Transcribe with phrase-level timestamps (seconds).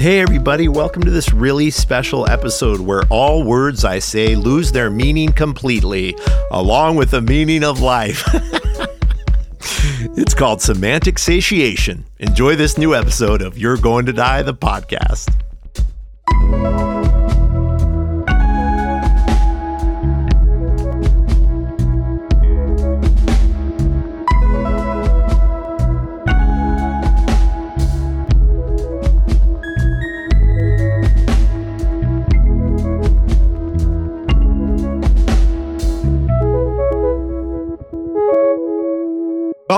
[0.00, 4.88] Hey, everybody, welcome to this really special episode where all words I say lose their
[4.88, 6.16] meaning completely,
[6.50, 8.24] along with the meaning of life.
[10.16, 12.06] it's called Semantic Satiation.
[12.18, 15.38] Enjoy this new episode of You're Going to Die, the podcast.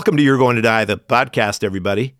[0.02, 2.16] Welcome to You're Going to Die, the podcast, everybody.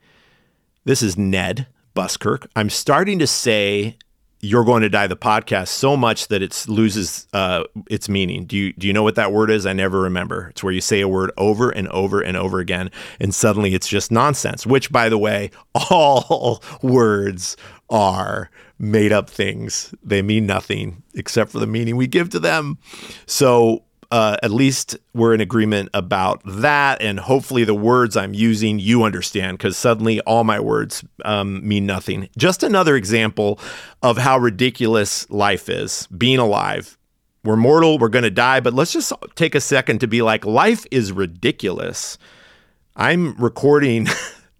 [0.85, 2.47] This is Ned Buskirk.
[2.55, 3.99] I'm starting to say
[4.39, 8.47] You're Going to Die, the podcast, so much that it loses uh, its meaning.
[8.47, 9.67] Do you, do you know what that word is?
[9.67, 10.51] I never remember.
[10.51, 13.89] It's where you say a word over and over and over again, and suddenly it's
[13.89, 15.51] just nonsense, which, by the way,
[15.91, 17.57] all words
[17.91, 19.93] are made up things.
[20.05, 22.79] They mean nothing except for the meaning we give to them.
[23.27, 27.01] So, uh, at least we're in agreement about that.
[27.01, 31.87] And hopefully, the words I'm using you understand because suddenly all my words um, mean
[31.87, 32.29] nothing.
[32.37, 33.59] Just another example
[34.03, 36.99] of how ridiculous life is being alive.
[37.43, 40.45] We're mortal, we're going to die, but let's just take a second to be like,
[40.45, 42.19] life is ridiculous.
[42.95, 44.09] I'm recording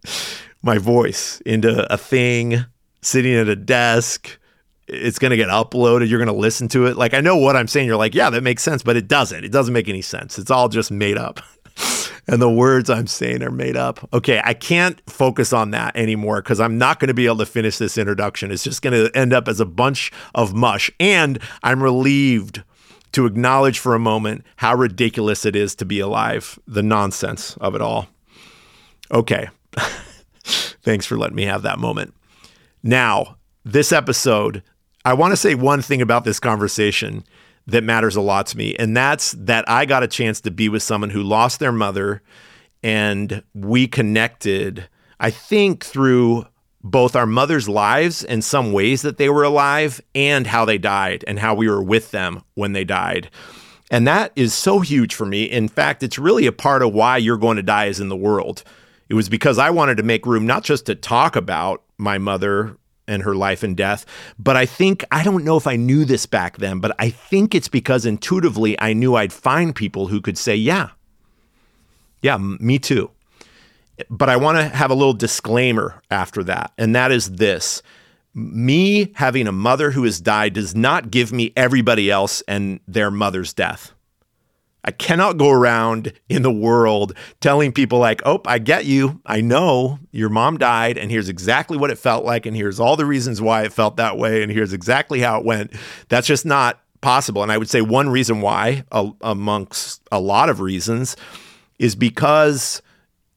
[0.63, 2.65] my voice into a thing,
[3.03, 4.39] sitting at a desk
[4.87, 6.09] it's going to get uploaded.
[6.09, 6.97] You're going to listen to it.
[6.97, 7.87] Like, I know what I'm saying.
[7.87, 9.43] You're like, yeah, that makes sense, but it doesn't.
[9.43, 10.37] It doesn't make any sense.
[10.37, 11.39] It's all just made up.
[12.27, 14.07] and the words I'm saying are made up.
[14.13, 17.45] Okay, I can't focus on that anymore because I'm not going to be able to
[17.45, 18.51] finish this introduction.
[18.51, 20.91] It's just going to end up as a bunch of mush.
[20.99, 22.63] And I'm relieved
[23.13, 27.75] to acknowledge for a moment how ridiculous it is to be alive, the nonsense of
[27.75, 28.07] it all.
[29.11, 29.49] Okay.
[30.43, 32.13] Thanks for letting me have that moment.
[32.81, 34.63] Now, this episode
[35.05, 37.25] I want to say one thing about this conversation
[37.67, 40.69] that matters a lot to me, and that's that I got a chance to be
[40.69, 42.21] with someone who lost their mother,
[42.81, 44.87] and we connected,
[45.19, 46.45] I think, through
[46.83, 51.23] both our mother's lives and some ways that they were alive and how they died
[51.27, 53.29] and how we were with them when they died.
[53.89, 55.43] And that is so huge for me.
[55.43, 58.17] In fact, it's really a part of why You're Going to Die is in the
[58.17, 58.63] world.
[59.07, 62.77] It was because I wanted to make room not just to talk about my mother
[63.07, 64.05] and her life and death.
[64.39, 67.53] But I think, I don't know if I knew this back then, but I think
[67.53, 70.89] it's because intuitively I knew I'd find people who could say, yeah,
[72.21, 73.11] yeah, me too.
[74.09, 77.83] But I want to have a little disclaimer after that, and that is this.
[78.33, 83.11] Me having a mother who has died does not give me everybody else and their
[83.11, 83.93] mother's death.
[84.83, 89.21] I cannot go around in the world telling people, like, oh, I get you.
[89.25, 92.97] I know your mom died, and here's exactly what it felt like, and here's all
[92.97, 95.73] the reasons why it felt that way, and here's exactly how it went.
[96.09, 97.43] That's just not possible.
[97.43, 98.83] And I would say one reason why,
[99.21, 101.15] amongst a lot of reasons,
[101.79, 102.81] is because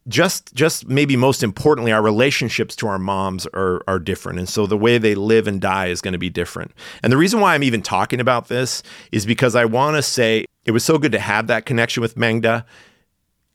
[0.09, 4.67] just just maybe most importantly our relationships to our moms are are different and so
[4.67, 6.73] the way they live and die is going to be different
[7.03, 10.45] and the reason why i'm even talking about this is because i want to say
[10.67, 12.65] it was so good to have that connection with Mengda.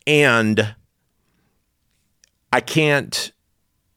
[0.08, 0.76] And
[2.52, 3.32] I can't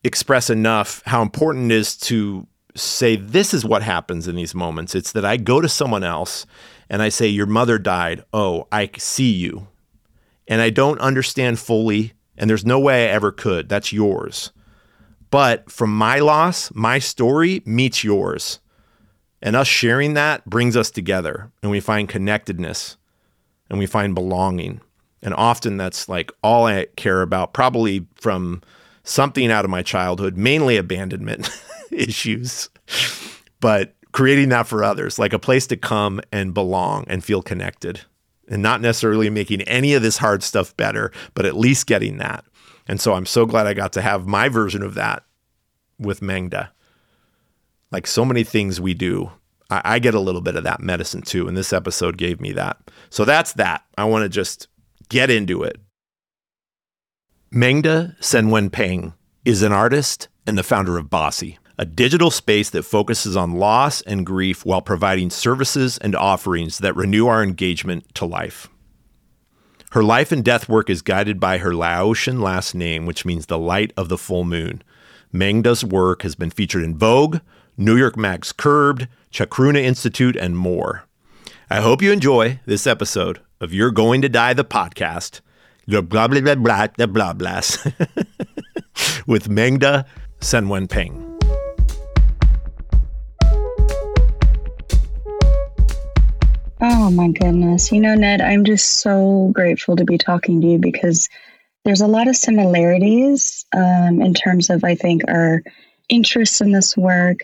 [0.02, 4.96] express enough how important it is to say, this is what happens in these moments.
[4.96, 6.44] It's that I go to someone else
[6.90, 8.24] and I say, Your mother died.
[8.32, 9.68] Oh, I see you.
[10.48, 13.68] And I don't understand fully, and there's no way I ever could.
[13.68, 14.52] That's yours.
[15.30, 18.60] But from my loss, my story meets yours.
[19.42, 22.96] And us sharing that brings us together and we find connectedness
[23.68, 24.80] and we find belonging.
[25.22, 28.62] And often that's like all I care about, probably from
[29.02, 31.50] something out of my childhood, mainly abandonment
[31.90, 32.70] issues,
[33.60, 38.00] but creating that for others, like a place to come and belong and feel connected
[38.48, 42.44] and not necessarily making any of this hard stuff better, but at least getting that.
[42.86, 45.24] And so I'm so glad I got to have my version of that
[45.98, 46.68] with Mengda.
[47.90, 49.30] Like so many things we do
[49.70, 51.48] I, I get a little bit of that medicine too.
[51.48, 52.78] And this episode gave me that.
[53.10, 53.82] So that's that.
[53.96, 54.68] I want to just
[55.08, 55.80] get into it.
[57.52, 59.14] Mengda Senwenpeng
[59.44, 64.00] is an artist and the founder of Bossy, a digital space that focuses on loss
[64.02, 68.68] and grief while providing services and offerings that renew our engagement to life.
[69.92, 73.58] Her life and death work is guided by her Laotian last name, which means the
[73.58, 74.82] light of the full moon.
[75.32, 77.38] Mengda's work has been featured in Vogue,
[77.76, 81.04] New York Mag's Curbed, Chacruna Institute, and more.
[81.70, 85.40] I hope you enjoy this episode of You're Going to Die, the podcast.
[85.86, 87.62] Blah, blah, blah, blah, blah, blah, blah, blah
[89.26, 90.04] with Mengda
[90.40, 91.33] Senwenpeng.
[96.86, 97.90] Oh my goodness.
[97.90, 101.30] You know, Ned, I'm just so grateful to be talking to you because
[101.86, 105.62] there's a lot of similarities um, in terms of, I think, our
[106.10, 107.38] interests in this work,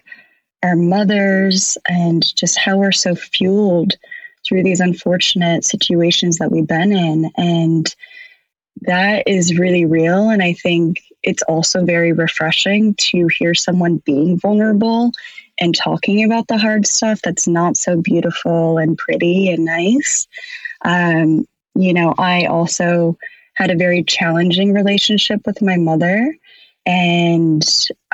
[0.63, 3.95] our mothers, and just how we're so fueled
[4.47, 7.31] through these unfortunate situations that we've been in.
[7.39, 7.87] And
[8.83, 10.29] that is really real.
[10.29, 15.13] And I think it's also very refreshing to hear someone being vulnerable
[15.61, 20.27] and talking about the hard stuff that's not so beautiful and pretty and nice.
[20.83, 23.19] Um, you know, I also
[23.55, 26.35] had a very challenging relationship with my mother.
[26.87, 27.63] And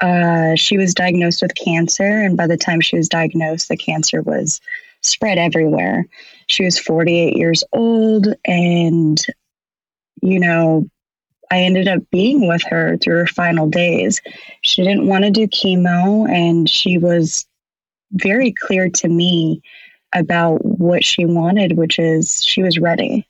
[0.02, 2.22] uh, she was diagnosed with cancer.
[2.22, 4.60] And by the time she was diagnosed, the cancer was
[5.02, 6.06] spread everywhere.
[6.48, 8.26] She was 48 years old.
[8.44, 9.24] And,
[10.20, 10.88] you know,
[11.50, 14.20] I ended up being with her through her final days.
[14.62, 17.46] She didn't want to do chemo, and she was
[18.12, 19.62] very clear to me
[20.14, 23.26] about what she wanted, which is she was ready.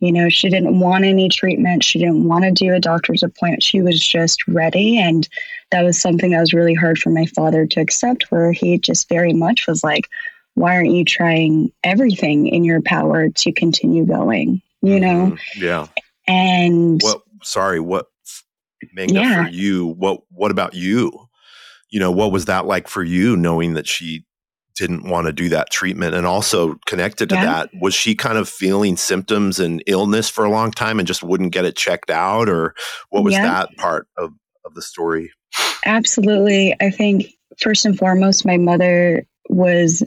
[0.00, 1.84] You know, she didn't want any treatment.
[1.84, 3.62] She didn't want to do a doctor's appointment.
[3.62, 4.98] She was just ready.
[4.98, 5.28] And
[5.70, 9.08] that was something that was really hard for my father to accept, where he just
[9.08, 10.08] very much was like,
[10.54, 14.62] why aren't you trying everything in your power to continue going?
[14.80, 15.26] You know?
[15.32, 15.64] Mm-hmm.
[15.64, 15.86] Yeah.
[16.26, 18.06] And what sorry, what
[18.96, 19.44] Minga yeah.
[19.44, 19.86] for you?
[19.86, 21.12] What what about you?
[21.90, 24.24] You know, what was that like for you knowing that she
[24.76, 27.44] didn't want to do that treatment and also connected to yeah.
[27.44, 31.22] that was she kind of feeling symptoms and illness for a long time and just
[31.22, 32.74] wouldn't get it checked out or
[33.10, 33.42] what was yeah.
[33.42, 34.32] that part of
[34.64, 35.30] of the story
[35.84, 37.26] absolutely i think
[37.58, 40.02] first and foremost my mother was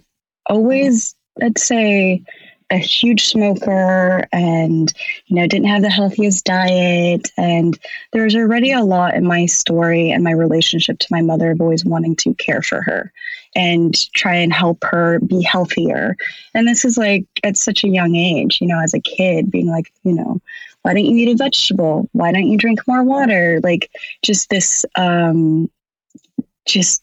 [0.47, 2.23] always i'd say
[2.73, 4.91] a huge smoker and
[5.27, 7.29] you know didn't have the healthiest diet.
[7.37, 7.77] And
[8.11, 11.61] there was already a lot in my story and my relationship to my mother of
[11.61, 13.13] always wanting to care for her
[13.55, 16.17] and try and help her be healthier.
[16.55, 19.67] And this is like at such a young age you know as a kid being
[19.67, 20.41] like you know
[20.81, 22.09] why don't you eat a vegetable?
[22.11, 23.61] Why don't you drink more water?
[23.63, 23.89] Like
[24.21, 25.69] just this um
[26.65, 27.02] just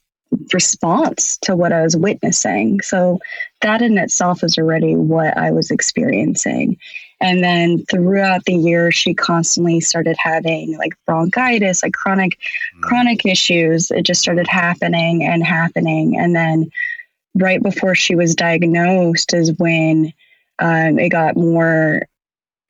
[0.53, 2.81] response to what I was witnessing.
[2.83, 3.21] So
[3.63, 6.79] that in itself is already what I was experiencing.
[7.21, 12.39] And then throughout the year, she constantly started having like bronchitis, like chronic,
[12.77, 12.81] mm.
[12.83, 13.91] chronic issues.
[13.91, 16.17] It just started happening and happening.
[16.17, 16.71] And then
[17.35, 20.13] right before she was diagnosed is when
[20.59, 22.03] um, it got more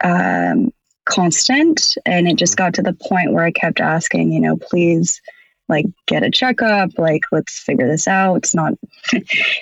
[0.02, 0.72] um,
[1.04, 1.96] constant.
[2.04, 2.64] And it just mm-hmm.
[2.64, 5.20] got to the point where I kept asking, you know, please
[5.70, 8.36] like get a checkup like let's figure this out.
[8.36, 8.74] It's not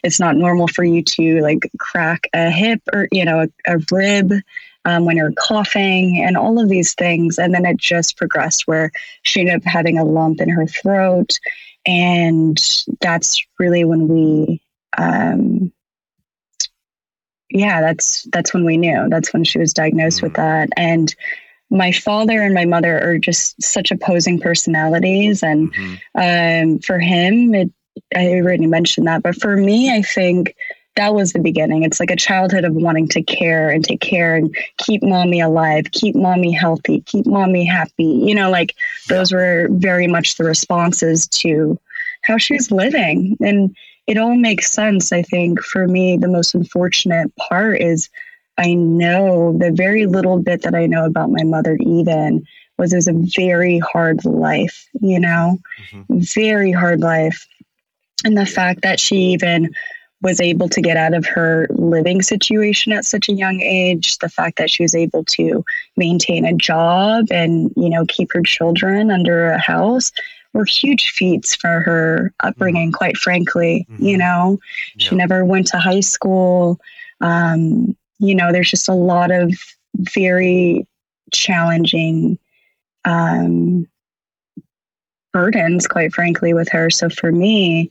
[0.03, 3.79] it's not normal for you to like crack a hip or you know a, a
[3.93, 4.33] rib
[4.85, 7.39] um, when you're coughing and all of these things.
[7.39, 8.91] And then it just progressed where
[9.23, 11.39] she ended up having a lump in her throat.
[11.85, 12.59] And
[13.01, 14.63] that's really when we
[14.97, 15.73] um,
[17.51, 19.09] yeah that's that's when we knew.
[19.09, 20.71] That's when she was diagnosed with that.
[20.77, 21.15] And
[21.71, 25.43] my father and my mother are just such opposing personalities.
[25.43, 26.73] And mm-hmm.
[26.75, 27.71] um, for him it,
[28.15, 30.55] i already mentioned that but for me i think
[30.99, 31.85] that was the beginning.
[31.85, 35.87] It's like a childhood of wanting to care and take care and keep mommy alive
[35.93, 38.05] keep mommy healthy keep mommy happy.
[38.05, 38.75] You know like
[39.09, 41.79] those were very much the responses to
[42.23, 43.37] how she's living.
[43.41, 43.77] And
[44.09, 48.09] it all makes sense i think for me the most unfortunate part is
[48.59, 52.45] I know the very little bit that I know about my mother, even,
[52.77, 55.59] was it was a very hard life, you know,
[55.93, 56.19] mm-hmm.
[56.19, 57.47] very hard life.
[58.25, 59.71] And the fact that she even
[60.21, 64.29] was able to get out of her living situation at such a young age, the
[64.29, 65.65] fact that she was able to
[65.97, 70.11] maintain a job and, you know, keep her children under a house
[70.55, 72.97] were huge feats for her upbringing, mm-hmm.
[72.97, 73.87] quite frankly.
[73.91, 74.05] Mm-hmm.
[74.05, 74.59] You know,
[74.97, 75.09] yeah.
[75.09, 76.81] she never went to high school.
[77.21, 79.53] Um, you know, there's just a lot of
[79.95, 80.87] very
[81.33, 82.39] challenging
[83.05, 83.87] um,
[85.33, 86.91] burdens, quite frankly, with her.
[86.91, 87.91] So for me,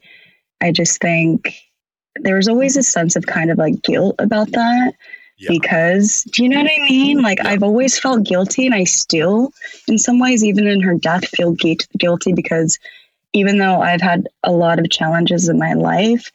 [0.61, 1.55] I just think
[2.15, 4.93] there was always a sense of kind of like guilt about that.
[5.39, 5.49] Yeah.
[5.51, 7.21] Because, do you know what I mean?
[7.21, 7.49] Like, yeah.
[7.49, 9.53] I've always felt guilty, and I still,
[9.87, 11.55] in some ways, even in her death, feel
[11.99, 12.79] guilty because
[13.33, 16.31] even though I've had a lot of challenges in my life,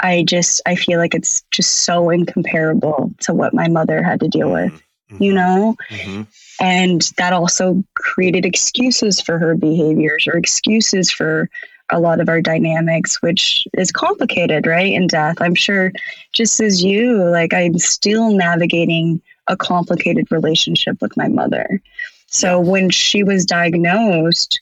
[0.00, 4.28] I just I feel like it's just so incomparable to what my mother had to
[4.28, 5.22] deal with, mm-hmm.
[5.22, 5.76] you know?
[5.90, 6.22] Mm-hmm.
[6.60, 11.48] And that also created excuses for her behaviors or excuses for
[11.90, 14.92] a lot of our dynamics, which is complicated, right?
[14.92, 15.36] In death.
[15.40, 15.92] I'm sure
[16.32, 21.82] just as you, like I'm still navigating a complicated relationship with my mother.
[22.26, 24.60] So when she was diagnosed,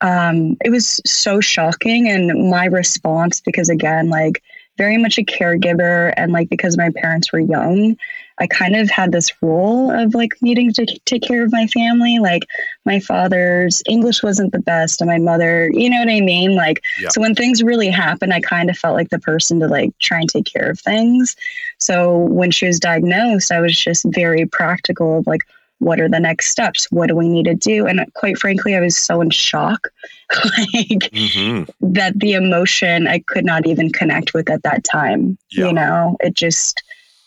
[0.00, 2.08] um, it was so shocking.
[2.08, 4.42] And my response, because again, like
[4.76, 6.12] very much a caregiver.
[6.16, 7.96] And like, because my parents were young,
[8.38, 12.18] I kind of had this role of like needing to take care of my family.
[12.18, 12.46] Like,
[12.84, 16.56] my father's English wasn't the best, and my mother, you know what I mean?
[16.56, 17.10] Like, yeah.
[17.10, 20.18] so when things really happened, I kind of felt like the person to like try
[20.18, 21.36] and take care of things.
[21.78, 25.42] So when she was diagnosed, I was just very practical of like,
[25.78, 26.90] what are the next steps?
[26.90, 27.86] What do we need to do?
[27.86, 29.88] And quite frankly, I was so in shock,
[30.34, 31.92] like mm-hmm.
[31.92, 35.36] that the emotion I could not even connect with at that time.
[35.50, 35.66] Yeah.
[35.66, 36.82] You know, it just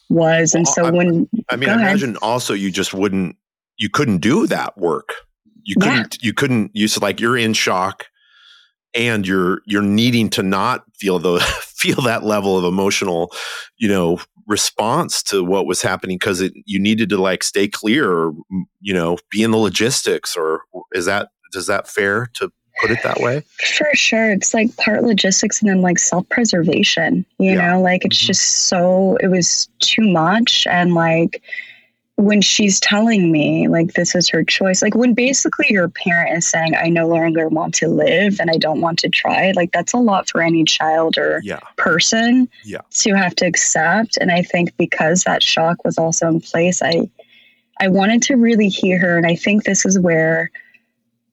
[0.10, 0.56] was.
[0.56, 2.24] And so I, when I mean, imagine ahead.
[2.24, 3.36] also you just wouldn't,
[3.78, 5.14] you couldn't do that work.
[5.64, 6.28] You couldn't, yeah.
[6.28, 8.06] you couldn't, you said like you're in shock
[8.94, 13.32] and you're you're needing to not feel the feel that level of emotional
[13.78, 18.34] you know response to what was happening because you needed to like stay clear or
[18.80, 20.62] you know be in the logistics or
[20.94, 23.44] is that does that fair to put it that way
[23.78, 27.72] for sure it's like part logistics and then like self-preservation you yeah.
[27.72, 28.28] know like it's mm-hmm.
[28.28, 31.42] just so it was too much and like
[32.18, 36.48] when she's telling me like this is her choice like when basically your parent is
[36.48, 39.94] saying i no longer want to live and i don't want to try like that's
[39.94, 41.60] a lot for any child or yeah.
[41.78, 42.82] person yeah.
[42.90, 47.08] to have to accept and i think because that shock was also in place i
[47.80, 50.50] i wanted to really hear her and i think this is where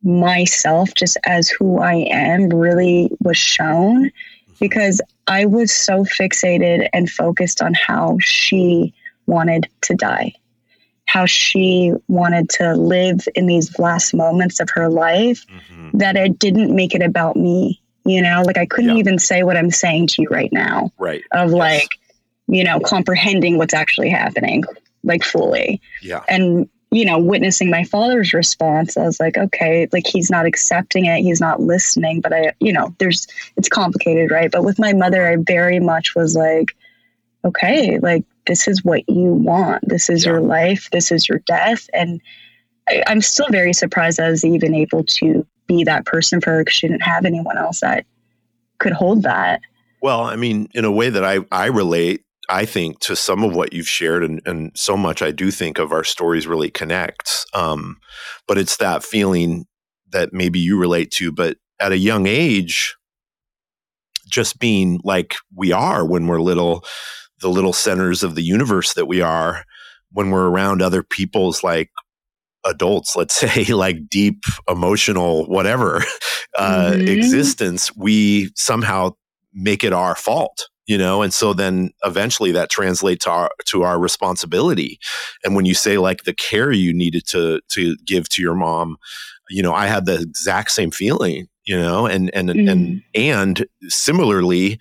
[0.03, 4.55] myself just as who i am really was shown mm-hmm.
[4.61, 8.93] because i was so fixated and focused on how she
[9.27, 10.31] wanted to die
[11.15, 15.97] how she wanted to live in these last moments of her life mm-hmm.
[15.97, 19.01] that it didn't make it about me you know like i couldn't yeah.
[19.01, 21.57] even say what i'm saying to you right now right of yes.
[21.57, 21.89] like
[22.49, 24.65] you know comprehending what's actually happening
[25.05, 30.09] like fully yeah and you know witnessing my father's response i was like okay like
[30.09, 34.51] he's not accepting it he's not listening but i you know there's it's complicated right
[34.51, 36.75] but with my mother i very much was like
[37.45, 39.89] okay like this is what you want.
[39.89, 40.33] This is yeah.
[40.33, 40.89] your life.
[40.93, 41.89] This is your death.
[41.93, 42.21] And
[42.89, 46.65] I, am still very surprised I was even able to be that person for her
[46.65, 48.05] because she didn't have anyone else that
[48.79, 49.61] could hold that.
[50.03, 53.55] Well, I mean, in a way that I, I relate, I think, to some of
[53.55, 57.47] what you've shared, and, and so much I do think of our stories really connects.
[57.55, 57.97] Um,
[58.47, 59.65] but it's that feeling
[60.11, 62.95] that maybe you relate to, but at a young age,
[64.29, 66.85] just being like we are when we're little,
[67.45, 69.67] the little centers of the universe that we are
[70.13, 71.91] when we're around other people's like
[72.65, 75.99] adults let's say like deep emotional whatever
[76.59, 77.07] uh, mm-hmm.
[77.07, 79.11] existence we somehow
[79.53, 83.83] make it our fault you know and so then eventually that translates to our to
[83.83, 84.99] our responsibility
[85.45, 88.97] and when you say like the care you needed to to give to your mom
[89.51, 92.71] you know i had the exact same feeling you know and and mm.
[92.73, 94.79] and and similarly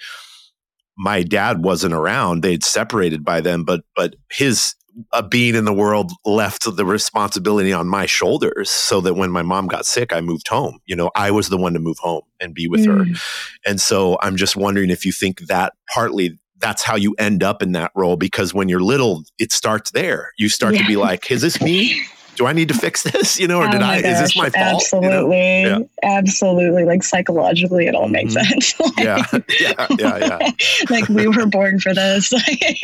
[0.97, 2.41] my dad wasn't around.
[2.41, 4.75] They'd separated by then, but but his
[5.11, 8.69] uh, being in the world left the responsibility on my shoulders.
[8.69, 10.79] So that when my mom got sick, I moved home.
[10.85, 13.09] You know, I was the one to move home and be with mm.
[13.13, 13.19] her.
[13.65, 17.61] And so I'm just wondering if you think that partly that's how you end up
[17.61, 20.31] in that role because when you're little, it starts there.
[20.37, 20.81] You start yeah.
[20.81, 22.01] to be like, "Is this me?"
[22.35, 23.39] do I need to fix this?
[23.43, 24.81] You know, or oh did I, gosh, is this my fault?
[24.83, 25.61] Absolutely.
[25.61, 25.89] You know?
[26.01, 26.17] yeah.
[26.17, 26.85] Absolutely.
[26.85, 28.11] Like psychologically, it all mm-hmm.
[28.11, 28.79] makes sense.
[28.79, 29.25] like, yeah.
[29.59, 29.87] Yeah.
[29.99, 30.17] Yeah.
[30.17, 30.51] Yeah.
[30.89, 32.29] like we were born for this.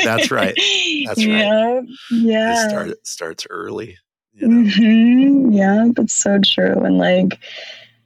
[0.03, 0.53] That's right.
[1.05, 1.27] That's right.
[1.27, 1.81] Yeah.
[2.11, 2.65] Yeah.
[2.65, 3.97] It start, starts early.
[4.33, 4.69] You know?
[4.69, 5.51] mm-hmm.
[5.51, 5.85] Yeah.
[5.95, 6.83] That's so true.
[6.83, 7.39] And like,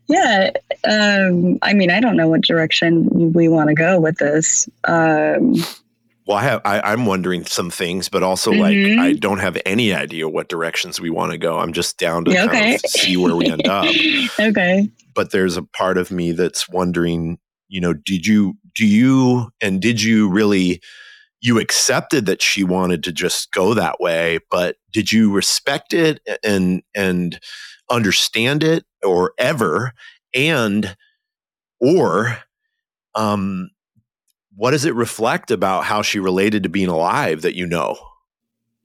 [0.08, 0.52] yeah.
[0.84, 4.70] Um, I mean, I don't know what direction we want to go with this.
[4.84, 5.56] Um,
[6.26, 6.62] well, I have.
[6.64, 8.98] I, am wondering some things, but also mm-hmm.
[8.98, 11.60] like I don't have any idea what directions we want to go.
[11.60, 12.48] I'm just down to okay.
[12.48, 13.86] kind of see where we end up.
[14.40, 14.90] okay.
[15.14, 17.40] But there's a part of me that's wondering.
[17.68, 20.82] You know, did you do you and did you really?
[21.42, 26.22] You accepted that she wanted to just go that way, but did you respect it
[26.42, 27.38] and and
[27.92, 29.92] understand it or ever?
[30.34, 30.96] And
[31.82, 32.38] or
[33.14, 33.70] um
[34.56, 37.98] what does it reflect about how she related to being alive that you know?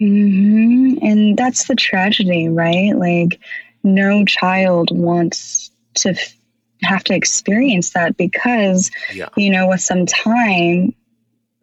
[0.00, 1.04] Mm-hmm.
[1.04, 2.92] And that's the tragedy, right?
[2.94, 3.40] Like,
[3.82, 6.36] no child wants to f-
[6.82, 9.28] have to experience that because, yeah.
[9.36, 10.94] you know, with some time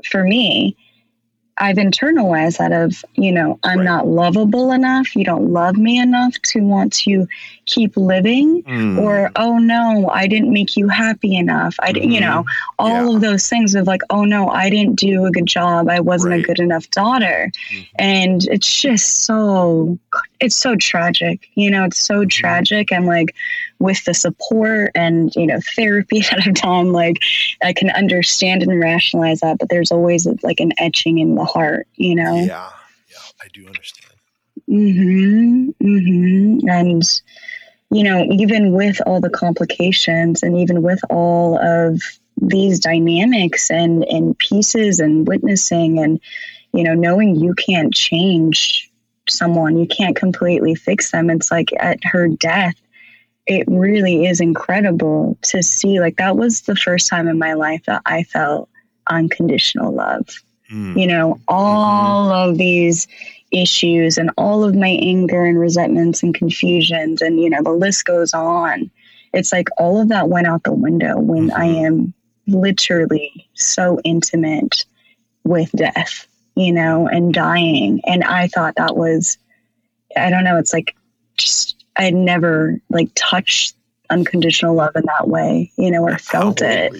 [0.04, 0.78] for me,
[1.58, 3.86] I've internalized that of, you know, I'm right.
[3.86, 5.16] not lovable enough.
[5.16, 7.28] You don't love me enough to want to
[7.66, 8.62] keep living.
[8.64, 9.00] Mm.
[9.00, 11.76] Or, oh no, I didn't make you happy enough.
[11.80, 12.16] I didn't, mm-hmm.
[12.16, 12.46] you know,
[12.78, 13.16] all yeah.
[13.16, 15.88] of those things of like, oh no, I didn't do a good job.
[15.88, 16.44] I wasn't right.
[16.44, 17.52] a good enough daughter.
[17.72, 17.84] Mm-hmm.
[18.00, 19.98] And it's just so,
[20.42, 21.48] it's so tragic.
[21.56, 22.28] You know, it's so mm-hmm.
[22.28, 22.92] tragic.
[22.92, 23.34] And like,
[23.80, 27.18] with the support and you know therapy that I've done, like
[27.64, 29.58] I can understand and rationalize that.
[29.60, 32.36] But there's always like an etching in the heart, you know.
[32.36, 32.70] Yeah,
[33.10, 34.14] yeah, I do understand.
[34.68, 35.70] Hmm.
[35.82, 36.70] Hmm.
[36.70, 37.04] And
[37.92, 42.02] you know, even with all the complications, and even with all of
[42.42, 46.20] these dynamics and and pieces and witnessing and
[46.74, 48.92] you know knowing you can't change
[49.30, 52.76] someone you can't completely fix them it's like at her death
[53.48, 57.84] it really is incredible to see like that was the first time in my life
[57.86, 58.70] that i felt
[59.10, 60.28] unconditional love
[60.72, 61.00] mm.
[61.00, 62.52] you know all mm-hmm.
[62.52, 63.08] of these
[63.52, 68.06] issues and all of my anger and resentments and confusions and you know the list
[68.06, 68.90] goes on
[69.34, 71.62] it's like all of that went out the window when mm-hmm.
[71.62, 72.14] i am
[72.48, 74.86] literally so intimate
[75.44, 79.38] with death you know and dying and i thought that was
[80.18, 80.96] i don't know it's like
[81.38, 83.76] just i had never like touched
[84.10, 86.94] unconditional love in that way you know or felt it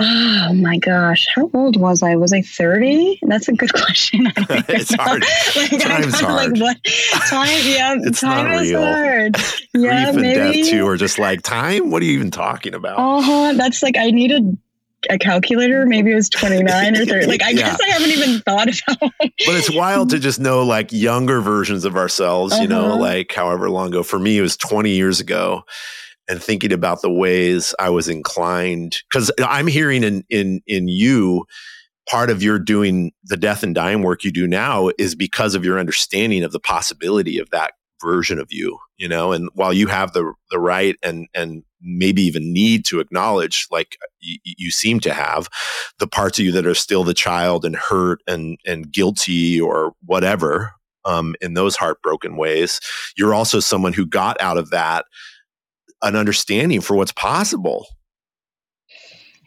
[0.00, 2.16] Oh my gosh, how old was I?
[2.16, 3.20] Was I 30?
[3.22, 4.26] That's a good question.
[4.36, 5.22] it's hard.
[5.56, 6.58] like, Time's hard.
[6.58, 6.84] Like, what?
[7.28, 8.82] Time, yeah, it's time is real.
[8.82, 9.36] hard.
[9.74, 10.40] Yeah, Grief maybe.
[10.40, 11.90] and death too are just like time.
[11.90, 12.98] What are you even talking about?
[12.98, 13.52] Uh-huh.
[13.56, 14.56] That's like I needed a
[15.20, 15.86] calculator.
[15.86, 17.26] Maybe it was 29 or 30.
[17.26, 17.56] Like I yeah.
[17.56, 19.12] guess I haven't even thought about.
[19.20, 19.32] it.
[19.46, 22.52] but it's wild to just know like younger versions of ourselves.
[22.52, 22.62] Uh-huh.
[22.62, 22.98] You know, uh-huh.
[22.98, 24.02] like however long ago.
[24.02, 25.64] For me, it was 20 years ago
[26.28, 31.44] and thinking about the ways I was inclined because I'm hearing in in in you
[32.08, 35.64] part of your doing the death and dying work you do now is because of
[35.64, 39.86] your understanding of the possibility of that version of you you know and while you
[39.86, 45.00] have the the right and and maybe even need to acknowledge like y- you seem
[45.00, 45.48] to have
[45.98, 49.92] the parts of you that are still the child and hurt and and guilty or
[50.04, 50.72] whatever
[51.04, 52.80] um, in those heartbroken ways
[53.16, 55.04] you're also someone who got out of that
[56.02, 57.86] an understanding for what's possible.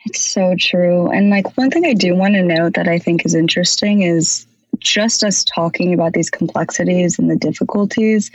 [0.06, 1.10] It's so true.
[1.10, 4.46] And like one thing I do want to note that I think is interesting is
[4.80, 8.32] just us talking about these complexities and the difficulties.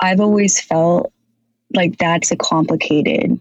[0.00, 1.12] I've always felt
[1.74, 3.38] like that's a complicated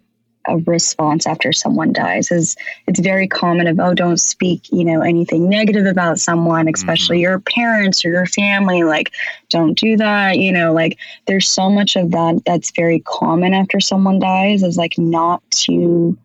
[0.47, 2.55] a response after someone dies is
[2.87, 7.23] it's very common of oh don't speak you know anything negative about someone especially mm-hmm.
[7.23, 9.11] your parents or your family like
[9.49, 13.79] don't do that you know like there's so much of that that's very common after
[13.79, 16.17] someone dies is like not to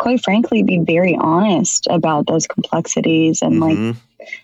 [0.00, 3.88] quite frankly be very honest about those complexities and mm-hmm.
[3.88, 3.96] like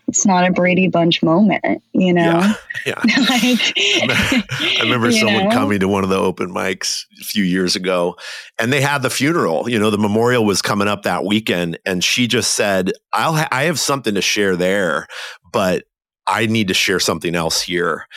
[0.07, 2.53] it's not a Brady Bunch moment, you know?
[2.85, 2.95] Yeah.
[3.05, 3.25] yeah.
[3.29, 5.51] like, I remember someone know?
[5.51, 8.15] coming to one of the open mics a few years ago
[8.57, 11.77] and they had the funeral, you know, the memorial was coming up that weekend.
[11.85, 15.07] And she just said, I'll, ha- I have something to share there,
[15.51, 15.83] but
[16.25, 18.07] I need to share something else here.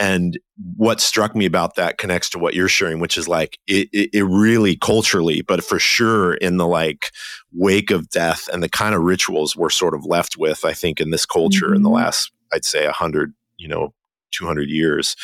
[0.00, 0.38] And
[0.76, 4.08] what struck me about that connects to what you're sharing, which is like it, it,
[4.14, 7.10] it, really culturally, but for sure in the like
[7.52, 11.02] wake of death and the kind of rituals we're sort of left with, I think,
[11.02, 11.76] in this culture mm-hmm.
[11.76, 11.96] in the mm-hmm.
[11.96, 13.92] last, I'd say, a hundred, you know,
[14.32, 15.16] 200 years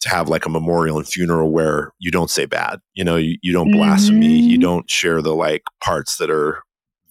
[0.00, 3.36] to have like a memorial and funeral where you don't say bad, you know, you,
[3.42, 4.48] you don't blaspheme, mm-hmm.
[4.48, 6.62] you don't share the like parts that are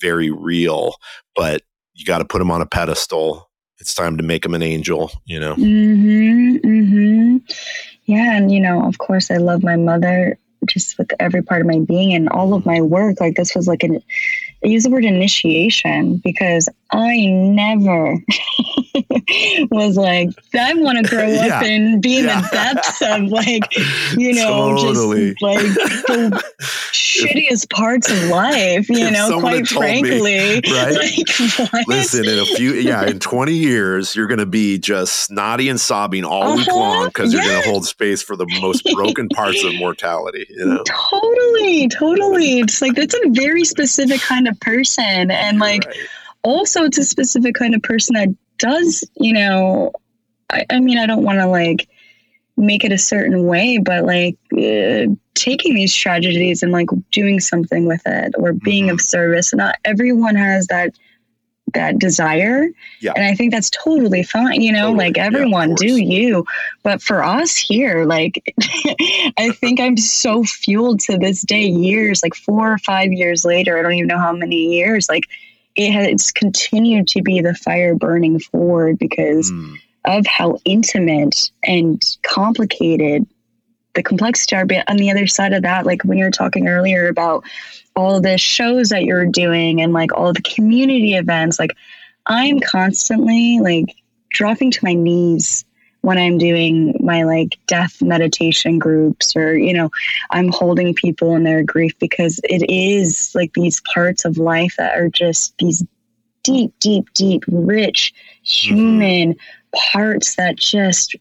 [0.02, 0.96] very real,
[1.36, 1.62] but
[1.94, 5.12] you got to put them on a pedestal it's time to make him an angel,
[5.26, 5.56] you know?
[5.56, 7.38] Mm-hmm, mm-hmm.
[8.06, 8.38] Yeah.
[8.38, 11.80] And, you know, of course, I love my mother just with every part of my
[11.80, 13.20] being and all of my work.
[13.20, 14.02] Like, this was like an,
[14.64, 18.14] I use the word initiation because I never
[19.72, 21.58] was like, I want to grow yeah.
[21.58, 22.42] up and be in yeah.
[22.42, 23.78] the depths of like,
[24.18, 25.32] you know, totally.
[25.32, 25.60] just like
[26.08, 26.44] the
[26.92, 30.22] shittiest parts of life, you know, quite frankly.
[30.22, 30.98] Me, right?
[31.74, 35.70] Like, Listen, in a few, yeah, in 20 years, you're going to be just snotty
[35.70, 36.56] and sobbing all uh-huh.
[36.56, 37.44] week long because yes.
[37.44, 40.84] you're going to hold space for the most broken parts of mortality, you know?
[40.86, 42.60] Totally, totally.
[42.60, 45.32] It's like, that's a very specific kind of person.
[45.32, 45.98] And like, right
[46.48, 49.92] also it's a specific kind of person that does, you know,
[50.50, 51.90] I, I mean, I don't want to like
[52.56, 57.86] make it a certain way, but like uh, taking these tragedies and like doing something
[57.86, 58.94] with it or being mm-hmm.
[58.94, 59.54] of service.
[59.54, 60.96] Not everyone has that
[61.74, 62.68] that desire.
[63.02, 63.14] Yeah.
[63.16, 64.62] And I think that's totally fine.
[64.62, 65.06] You know, totally.
[65.06, 66.46] like everyone yeah, do you.
[66.84, 68.54] But for us here, like
[69.38, 73.78] I think I'm so fueled to this day, years, like four or five years later,
[73.78, 75.28] I don't even know how many years, like
[75.76, 79.76] it has continued to be the fire burning forward because mm.
[80.06, 83.28] of how intimate and complicated
[83.94, 84.66] the complexity are.
[84.66, 87.44] But on the other side of that, like when you were talking earlier about
[87.98, 91.76] all the shows that you're doing and like all the community events, like
[92.28, 93.96] I'm constantly like
[94.30, 95.66] dropping to my knees
[96.02, 99.90] when I'm doing my like death meditation groups or, you know,
[100.30, 104.96] I'm holding people in their grief because it is like these parts of life that
[104.96, 105.84] are just these
[106.44, 109.92] deep, deep, deep, rich human mm-hmm.
[109.92, 111.16] parts that just,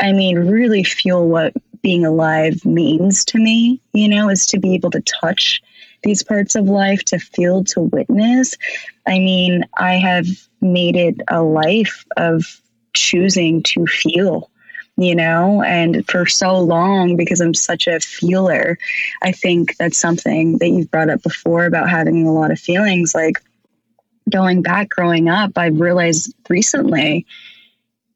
[0.00, 4.74] I mean, really feel what being alive means to me, you know, is to be
[4.74, 5.60] able to touch
[6.02, 8.56] these parts of life, to feel, to witness.
[9.06, 10.26] I mean, I have
[10.60, 12.44] made it a life of
[12.94, 14.50] choosing to feel
[14.98, 18.76] you know and for so long because i'm such a feeler
[19.22, 23.14] i think that's something that you've brought up before about having a lot of feelings.
[23.14, 23.42] Like
[24.30, 27.26] going back growing up i've realized recently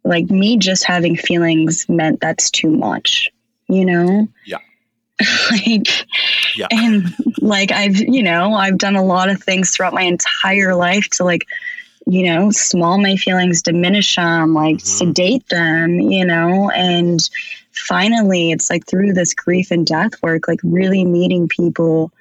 [0.05, 3.31] like me just having feelings meant that's too much
[3.69, 4.29] you know?
[4.45, 4.59] Yeah
[5.51, 5.89] like
[6.57, 6.67] yeah.
[6.71, 11.09] and like i've you know i've done a lot of things throughout my entire life
[11.09, 11.47] to like
[12.07, 14.87] you know small my feelings diminish them like mm-hmm.
[14.87, 17.31] sedate them you know and
[17.73, 22.13] finally it's like through this grief and death work like really meeting people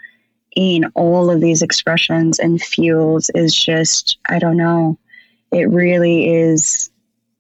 [0.56, 4.98] in all of these expressions and feels is just i don't know
[5.52, 6.90] it really is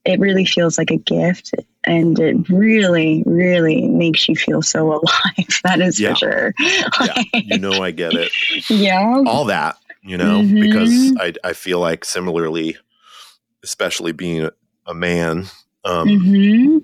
[0.03, 1.53] it really feels like a gift
[1.85, 6.09] and it really really makes you feel so alive that is yeah.
[6.09, 8.31] for sure yeah you know i get it
[8.69, 10.59] yeah all that you know mm-hmm.
[10.59, 12.77] because i i feel like similarly
[13.63, 14.49] especially being
[14.85, 15.45] a, man
[15.83, 16.77] um mm-hmm.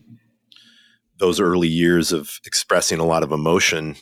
[1.18, 3.96] those early years of expressing a lot of emotion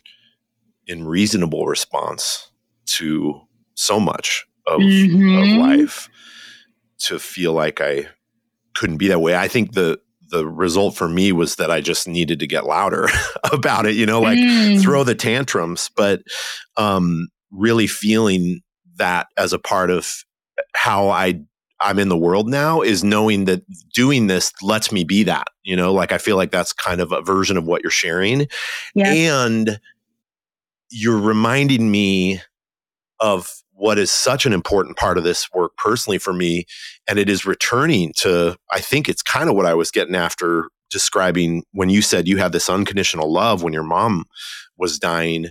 [0.87, 2.49] in reasonable response
[2.85, 3.39] to
[3.75, 5.37] so much of, mm-hmm.
[5.37, 6.09] of life
[6.97, 8.07] to feel like i
[8.79, 9.35] couldn't be that way.
[9.35, 13.07] I think the the result for me was that I just needed to get louder
[13.51, 14.81] about it, you know, like mm.
[14.81, 16.21] throw the tantrums, but
[16.77, 18.61] um, really feeling
[18.97, 20.23] that as a part of
[20.73, 21.41] how I
[21.81, 23.63] I'm in the world now is knowing that
[23.93, 27.13] doing this lets me be that, you know, like I feel like that's kind of
[27.13, 28.47] a version of what you're sharing.
[29.07, 29.79] And
[30.89, 32.41] you're reminding me
[33.21, 36.65] of what is such an important part of this work personally for me.
[37.07, 40.69] And it is returning to, I think it's kind of what I was getting after
[40.89, 44.25] describing when you said you had this unconditional love when your mom
[44.77, 45.47] was dying.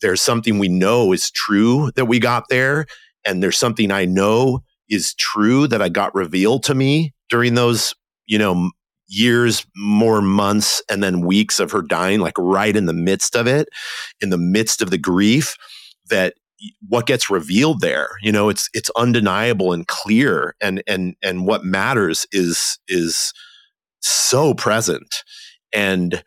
[0.00, 2.86] There's something we know is true that we got there.
[3.26, 7.94] And there's something I know is true that I got revealed to me during those,
[8.26, 8.70] you know,
[9.08, 13.46] years, more months, and then weeks of her dying, like right in the midst of
[13.46, 13.68] it,
[14.20, 15.56] in the midst of the grief
[16.08, 16.34] that
[16.88, 21.64] what gets revealed there you know it's it's undeniable and clear and and and what
[21.64, 23.32] matters is is
[24.00, 25.22] so present.
[25.72, 26.22] And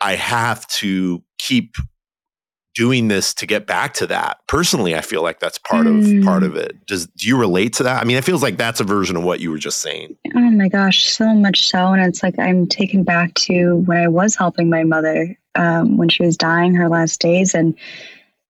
[0.00, 1.76] i have to keep
[2.74, 4.38] doing this to get back to that.
[4.48, 6.18] Personally i feel like that's part mm.
[6.18, 6.86] of part of it.
[6.86, 8.02] Does do you relate to that?
[8.02, 10.16] I mean it feels like that's a version of what you were just saying.
[10.34, 14.08] Oh my gosh so much so and it's like i'm taken back to when i
[14.08, 17.74] was helping my mother um, when she was dying her last days and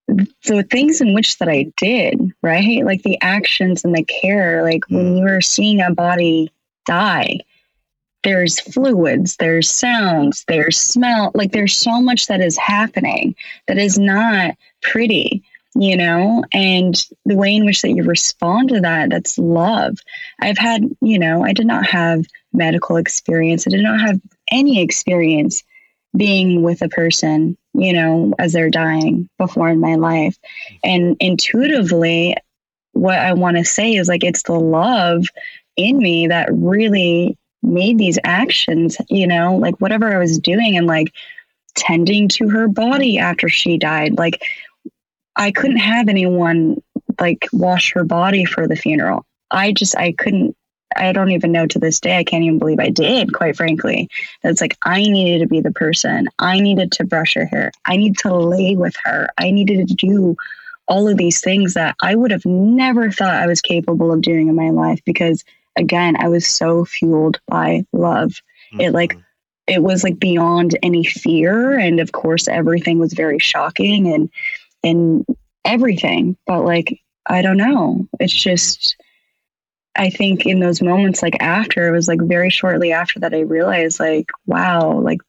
[0.07, 2.85] the things in which that I did, right?
[2.85, 5.19] Like the actions and the care, like when mm.
[5.19, 6.51] you are seeing a body
[6.85, 7.39] die,
[8.23, 13.35] there's fluids, there's sounds, there's smell, like there's so much that is happening
[13.67, 15.43] that is not pretty,
[15.75, 16.43] you know?
[16.51, 19.97] And the way in which that you respond to that, that's love.
[20.39, 23.67] I've had, you know, I did not have medical experience.
[23.67, 24.19] I did not have
[24.51, 25.63] any experience
[26.15, 30.37] being with a person you know, as they're dying before in my life.
[30.83, 32.35] And intuitively,
[32.93, 35.25] what I want to say is like, it's the love
[35.75, 40.87] in me that really made these actions, you know, like whatever I was doing and
[40.87, 41.13] like
[41.75, 44.17] tending to her body after she died.
[44.17, 44.41] Like,
[45.35, 46.81] I couldn't have anyone
[47.19, 49.23] like wash her body for the funeral.
[49.51, 50.57] I just, I couldn't
[50.97, 52.17] I don't even know to this day.
[52.17, 54.09] I can't even believe I did, quite frankly.
[54.43, 56.27] It's like I needed to be the person.
[56.39, 57.71] I needed to brush her hair.
[57.85, 59.29] I need to lay with her.
[59.37, 60.35] I needed to do
[60.87, 64.47] all of these things that I would have never thought I was capable of doing
[64.47, 65.43] in my life because
[65.75, 68.41] again, I was so fueled by love.
[68.73, 68.81] Mm-hmm.
[68.81, 69.17] It like
[69.67, 74.29] it was like beyond any fear and of course everything was very shocking and
[74.83, 75.25] and
[75.65, 78.07] everything, but like I don't know.
[78.19, 78.95] It's just
[79.97, 83.41] I think in those moments, like after, it was like very shortly after that, I
[83.41, 85.19] realized, like, wow, like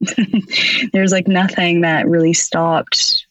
[0.92, 3.26] there's like nothing that really stopped.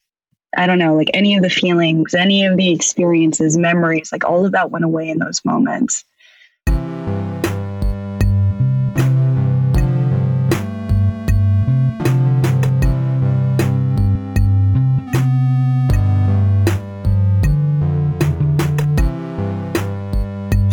[0.55, 4.45] I don't know, like any of the feelings, any of the experiences, memories, like all
[4.45, 6.05] of that went away in those moments.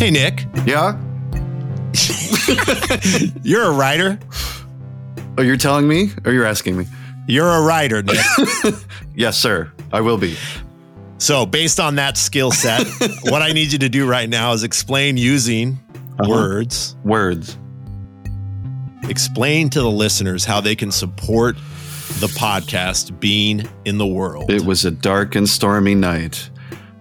[0.00, 0.46] Hey, Nick.
[0.64, 0.98] Yeah.
[3.42, 4.18] You're a writer.
[5.36, 6.86] Oh, you're telling me or you're asking me?
[7.28, 8.16] You're a writer, Nick.
[9.14, 9.70] Yes, sir.
[9.92, 10.38] I will be.
[11.18, 12.86] so, based on that skill set,
[13.24, 15.78] what I need you to do right now is explain using
[16.18, 16.30] Uh-huh.
[16.30, 16.96] words.
[17.04, 17.58] Words.
[19.08, 21.56] Explain to the listeners how they can support
[22.20, 24.50] the podcast being in the world.
[24.50, 26.48] It was a dark and stormy night.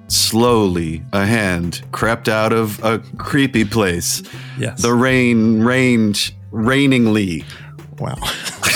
[0.09, 4.23] Slowly, a hand crept out of a creepy place.
[4.57, 4.81] yes.
[4.81, 7.45] The rain rained rainingly
[7.99, 8.15] wow.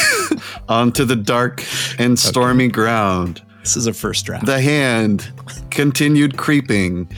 [0.70, 1.64] onto the dark
[1.98, 3.42] and stormy ground.
[3.62, 4.46] This is a first draft.
[4.46, 5.32] The hand
[5.72, 7.10] continued creeping.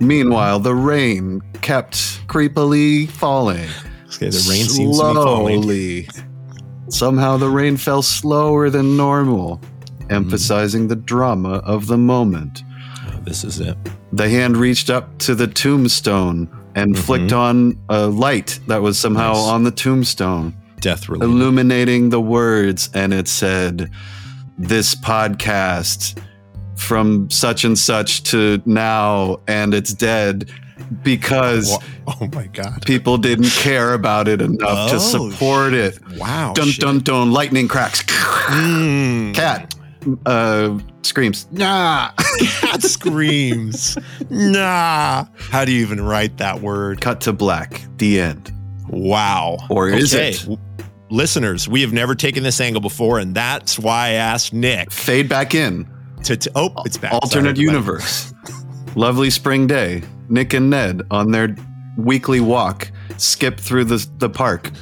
[0.00, 3.68] Meanwhile, the rain kept creepily falling.
[4.14, 5.62] okay, the rain seems to be falling.
[5.62, 6.08] Slowly.
[6.88, 9.60] Somehow the rain fell slower than normal,
[10.08, 12.62] emphasizing the drama of the moment.
[13.26, 13.76] This is it.
[14.12, 19.32] The hand reached up to the tombstone and flicked on a light that was somehow
[19.32, 19.42] Nice.
[19.48, 21.24] on the tombstone, Death relief.
[21.24, 23.90] illuminating the words, and it said,
[24.58, 26.18] This podcast
[26.76, 30.50] from such and such to now, and it's dead
[31.02, 32.84] because Oh my god.
[32.86, 35.98] people didn't care about it enough to Oh, support it.
[36.18, 36.52] Wow.
[36.54, 36.80] Dun shit.
[36.82, 37.32] dun dun!
[37.32, 38.02] Lightning cracks.
[38.02, 39.34] Mm.
[39.34, 39.74] Cat
[40.26, 41.46] uh, screams.
[41.50, 42.10] Nah.
[42.60, 43.96] Cat screams.
[44.30, 45.24] Nah.
[45.50, 47.00] How do you even write that word?
[47.00, 47.80] Cut to black.
[47.98, 48.52] The end.
[48.88, 49.56] Wow.
[49.70, 50.40] Or is it?
[50.40, 50.58] W-
[51.08, 55.28] Listeners, we have never taken this angle before, and that's why I asked Nick Fade
[55.28, 55.88] back in.
[56.24, 56.36] to.
[56.36, 57.12] to oh, it's back.
[57.12, 58.34] Alternate Sorry, universe.
[58.96, 60.02] Lovely spring day.
[60.28, 61.54] Nick and Ned on their
[61.96, 64.72] weekly walk skip through the the park,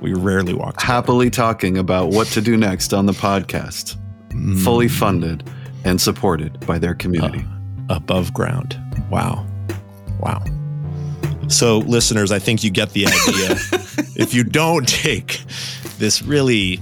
[0.00, 0.78] We rarely walk.
[0.78, 0.92] together.
[0.92, 3.96] happily talking about what to do next on the podcast.
[4.34, 4.62] Mm.
[4.62, 5.48] Fully funded
[5.84, 7.44] and supported by their community.
[7.88, 8.80] above ground.
[9.10, 9.46] Wow.
[10.18, 10.42] Wow.
[11.48, 13.56] So, listeners, I think you get the idea.
[14.16, 15.40] if you don't take
[15.98, 16.80] this really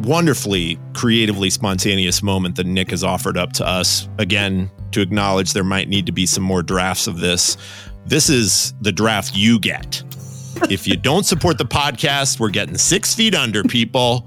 [0.00, 5.64] wonderfully creatively spontaneous moment that Nick has offered up to us, again, to acknowledge there
[5.64, 7.56] might need to be some more drafts of this,
[8.06, 10.02] this is the draft you get.
[10.70, 14.26] If you don't support the podcast, we're getting six feet under, people.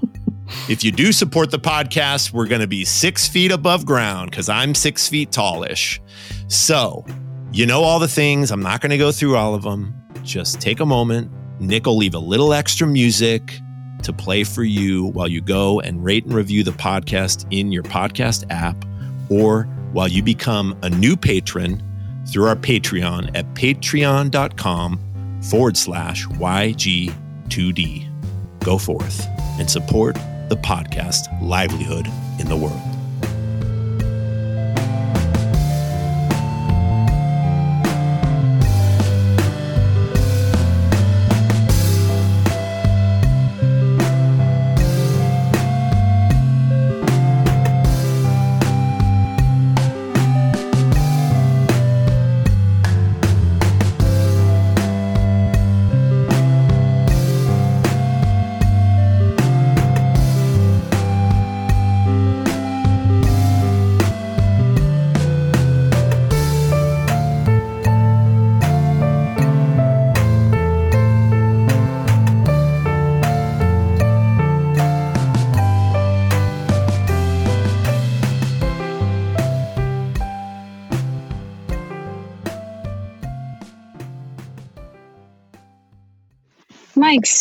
[0.68, 4.48] If you do support the podcast, we're going to be six feet above ground because
[4.48, 6.00] I'm six feet tallish.
[6.48, 7.04] So,
[7.52, 8.50] you know all the things.
[8.50, 9.94] I'm not going to go through all of them.
[10.22, 11.30] Just take a moment.
[11.60, 13.58] Nick will leave a little extra music
[14.02, 17.82] to play for you while you go and rate and review the podcast in your
[17.82, 18.76] podcast app
[19.30, 21.82] or while you become a new patron
[22.30, 25.00] through our Patreon at patreon.com
[25.42, 28.06] forward slash YG2D.
[28.60, 29.26] Go forth
[29.58, 30.16] and support
[30.48, 32.06] the podcast livelihood
[32.38, 32.87] in the world.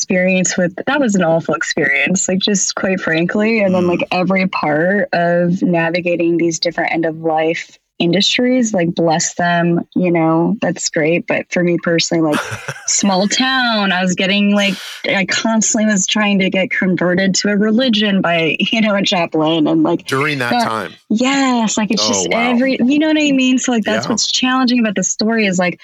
[0.07, 3.89] Experience with that was an awful experience like just quite frankly and then mm.
[3.89, 10.09] like every part of navigating these different end of life industries like bless them you
[10.09, 12.39] know that's great but for me personally like
[12.87, 14.75] small town i was getting like
[15.09, 19.67] i constantly was trying to get converted to a religion by you know a chaplain
[19.67, 20.63] and like During that Yeah.
[20.63, 20.93] time.
[21.09, 22.51] Yes, like it's Oh, just wow.
[22.51, 23.57] every you know what I mean?
[23.57, 24.11] So like that's Yeah.
[24.11, 25.81] what's challenging about the story is like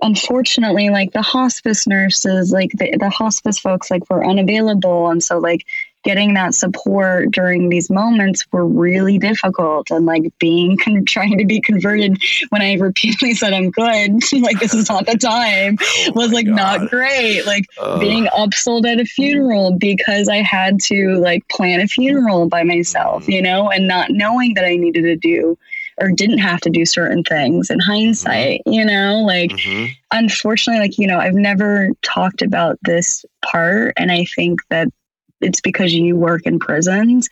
[0.00, 5.38] unfortunately like the hospice nurses, like the, the hospice folks like were unavailable and so
[5.38, 5.64] like
[6.04, 11.44] getting that support during these moments were really difficult and like being con- trying to
[11.44, 16.12] be converted when I repeatedly said I'm good, like this is not the time Oh
[16.14, 16.56] was like God.
[16.56, 17.46] not great.
[17.46, 18.00] Like Ugh.
[18.00, 23.26] being upsold at a funeral because I had to like plan a funeral by myself,
[23.26, 23.34] mm.
[23.34, 25.56] you know, and not knowing that I needed to do
[25.98, 29.90] or didn't have to do certain things in hindsight, you know, like Mhm.
[30.10, 33.94] unfortunately, like, you know, I've never talked about this part.
[33.96, 34.88] And I think that
[35.40, 37.28] it's because you work in prisons.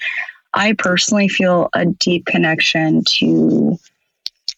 [0.52, 3.78] I personally feel a deep connection to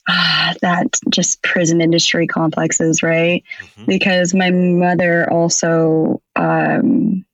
[0.08, 3.44] ah, that just prison industry complexes, right?
[3.62, 3.84] Mm-hmm.
[3.86, 7.24] Because my mother also, um,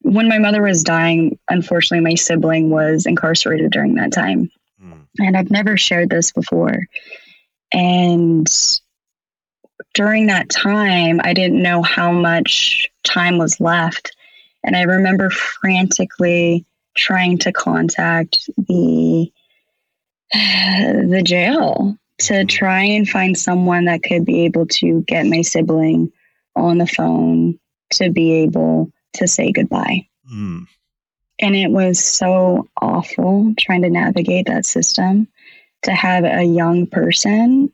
[0.00, 4.50] when my mother was dying, unfortunately, my sibling was incarcerated during that time.
[5.18, 6.80] And I've never shared this before.
[7.72, 8.46] And
[9.94, 14.14] during that time, I didn't know how much time was left.
[14.64, 19.30] And I remember frantically trying to contact the
[20.32, 22.46] the jail to mm-hmm.
[22.46, 26.10] try and find someone that could be able to get my sibling
[26.54, 27.58] on the phone
[27.92, 30.06] to be able to say goodbye.
[30.32, 30.66] Mm.
[31.38, 35.28] And it was so awful trying to navigate that system
[35.82, 37.72] to have a young person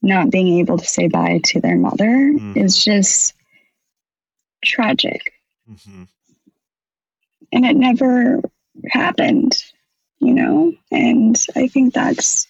[0.00, 2.56] not being able to say bye to their mother mm.
[2.56, 3.34] is just
[4.64, 5.32] tragic.
[5.70, 6.04] Mm-hmm.
[7.52, 8.40] And it never
[8.90, 9.62] happened
[10.22, 10.72] you know?
[10.90, 12.46] And I think that's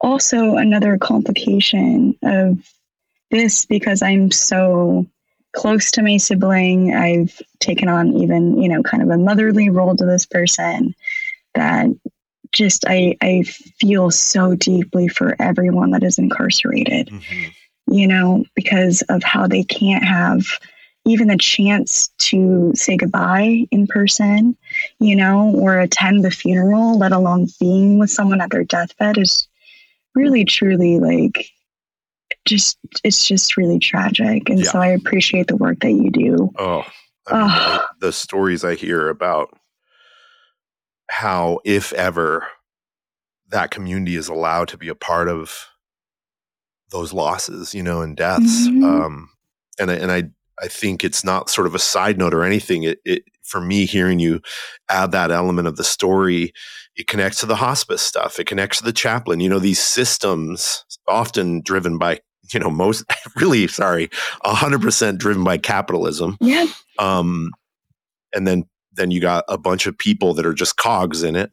[0.00, 2.58] also another complication of
[3.30, 5.06] this because I'm so
[5.54, 6.94] close to my sibling.
[6.94, 10.94] I've taken on even, you know, kind of a motherly role to this person
[11.54, 11.88] that
[12.52, 17.08] just I I feel so deeply for everyone that is incarcerated.
[17.08, 17.94] Mm-hmm.
[17.94, 20.46] You know, because of how they can't have
[21.06, 24.56] even the chance to say goodbye in person,
[24.98, 29.48] you know, or attend the funeral, let alone being with someone at their deathbed is
[30.14, 31.50] really truly like
[32.48, 34.48] just it's just really tragic.
[34.48, 34.70] And yeah.
[34.70, 36.50] so I appreciate the work that you do.
[36.58, 36.84] Oh,
[37.26, 37.86] I mean, oh.
[38.00, 39.56] the stories I hear about
[41.10, 42.46] how, if ever,
[43.50, 45.66] that community is allowed to be a part of
[46.90, 48.66] those losses, you know, and deaths.
[48.66, 48.84] Mm-hmm.
[48.84, 49.30] Um,
[49.78, 50.24] and I, and I
[50.60, 52.82] I think it's not sort of a side note or anything.
[52.82, 54.40] It, it, for me, hearing you
[54.88, 56.52] add that element of the story,
[56.96, 58.38] it connects to the hospice stuff.
[58.38, 59.40] It connects to the chaplain.
[59.40, 62.20] You know, these systems often driven by,
[62.52, 63.04] you know, most
[63.36, 64.10] really, sorry,
[64.44, 66.36] hundred percent driven by capitalism.
[66.40, 66.66] Yeah.
[66.98, 67.52] Um,
[68.34, 71.50] and then, then you got a bunch of people that are just cogs in it,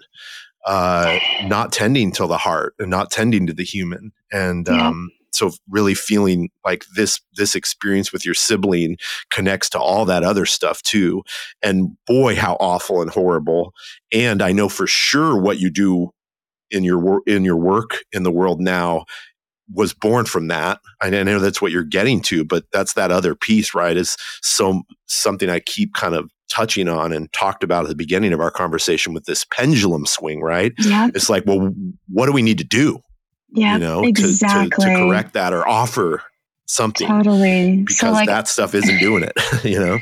[0.66, 4.12] uh, not tending to the heart and not tending to the human.
[4.32, 4.88] And, yeah.
[4.88, 8.98] um, so really feeling like this this experience with your sibling
[9.30, 11.22] connects to all that other stuff too
[11.62, 13.74] and boy how awful and horrible
[14.12, 16.10] and i know for sure what you do
[16.72, 19.06] in your in your work in the world now
[19.74, 20.80] was born from that.
[21.02, 23.98] I know that's what you're getting to, but that's that other piece, right?
[23.98, 28.32] Is so something I keep kind of touching on and talked about at the beginning
[28.32, 30.74] of our conversation with this pendulum swing, right?
[30.78, 31.10] Yeah.
[31.16, 31.74] It's like, well,
[32.08, 33.02] what do we need to do?
[33.56, 34.70] yeah, you know, exactly.
[34.70, 36.22] to, to, to correct that or offer
[36.68, 37.08] something.
[37.08, 37.78] Totally.
[37.78, 39.98] Because so like, that stuff isn't doing it, you know?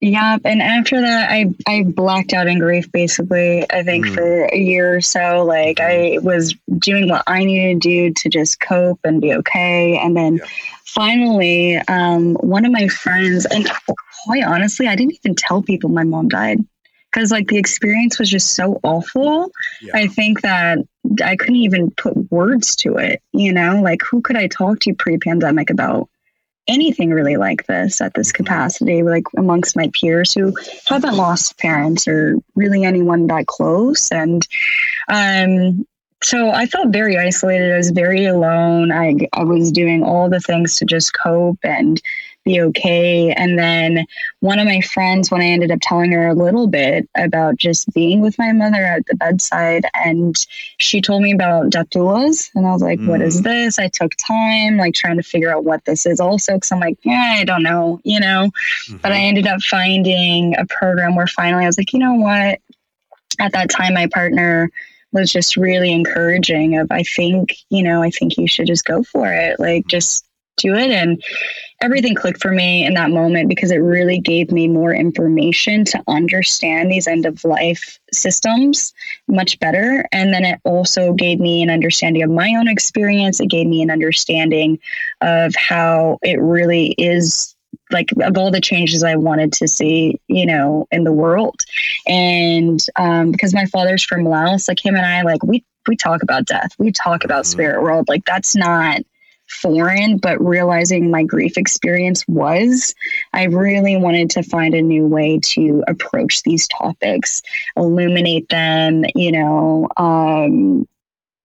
[0.00, 3.68] Yeah, and after that, I I blacked out in grief basically.
[3.68, 4.14] I think mm.
[4.14, 6.20] for a year or so, like mm-hmm.
[6.20, 9.98] I was doing what I needed to do to just cope and be okay.
[9.98, 10.44] And then yeah.
[10.84, 13.68] finally, um, one of my friends, and
[14.24, 16.60] quite honestly, I didn't even tell people my mom died
[17.10, 19.50] because like the experience was just so awful.
[19.82, 19.96] Yeah.
[19.96, 20.78] I think that
[21.24, 24.94] I couldn't even put words to it, you know, like who could I talk to
[24.94, 26.08] pre pandemic about
[26.68, 28.44] anything really like this at this mm-hmm.
[28.44, 30.54] capacity, like amongst my peers who
[30.86, 34.10] haven't lost parents or really anyone that close.
[34.12, 34.46] And
[35.08, 35.86] um,
[36.22, 37.72] so I felt very isolated.
[37.72, 38.92] I was very alone.
[38.92, 42.00] I, I was doing all the things to just cope and
[42.48, 43.32] be okay.
[43.32, 44.06] And then
[44.40, 47.92] one of my friends, when I ended up telling her a little bit about just
[47.92, 50.34] being with my mother at the bedside, and
[50.78, 53.08] she told me about death doulas, and I was like, mm.
[53.08, 53.44] "What is mm.
[53.44, 56.80] this?" I took time, like trying to figure out what this is, also because I'm
[56.80, 58.50] like, "Yeah, I don't know," you know.
[58.88, 58.96] Mm-hmm.
[58.98, 59.24] But I mm-hmm.
[59.24, 62.60] ended up finding a program where finally I was like, you know what?
[63.40, 64.70] At that time, my partner
[65.12, 69.02] was just really encouraging of i think you know i think you should just go
[69.02, 70.27] for it like just
[70.58, 71.22] do it and
[71.80, 76.02] everything clicked for me in that moment because it really gave me more information to
[76.08, 78.92] understand these end of life systems
[79.28, 80.06] much better.
[80.12, 83.40] And then it also gave me an understanding of my own experience.
[83.40, 84.78] It gave me an understanding
[85.20, 87.54] of how it really is
[87.90, 91.60] like of all the changes I wanted to see, you know, in the world.
[92.06, 96.22] And um, because my father's from Laos, like him and I, like we we talk
[96.22, 97.52] about death, we talk about mm-hmm.
[97.52, 98.08] spirit world.
[98.08, 99.00] Like that's not
[99.48, 102.94] foreign, but realizing my grief experience was,
[103.32, 107.42] I really wanted to find a new way to approach these topics,
[107.76, 110.86] illuminate them, you know, um,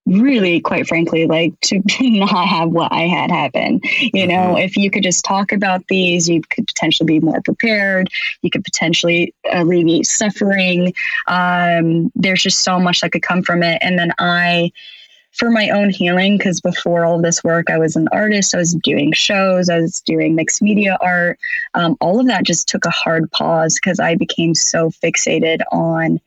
[0.05, 3.79] really quite frankly like to not have what i had happen.
[4.13, 4.57] You know mm-hmm.
[4.57, 8.09] if you could just talk about these you could potentially be more prepared.
[8.41, 10.93] You could potentially alleviate suffering.
[11.27, 13.79] Um, there's just so much that could come from it.
[13.81, 14.71] And then i
[15.34, 18.75] for my own healing because before all this work i was an artist i was
[18.75, 21.39] doing shows i was doing mixed media art.
[21.73, 26.19] Um, all of that just took a hard pause because i became so fixated on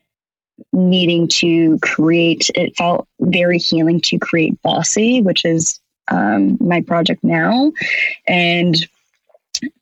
[0.73, 7.23] needing to create it felt very healing to create bossy which is um, my project
[7.25, 7.73] now.
[8.27, 8.77] And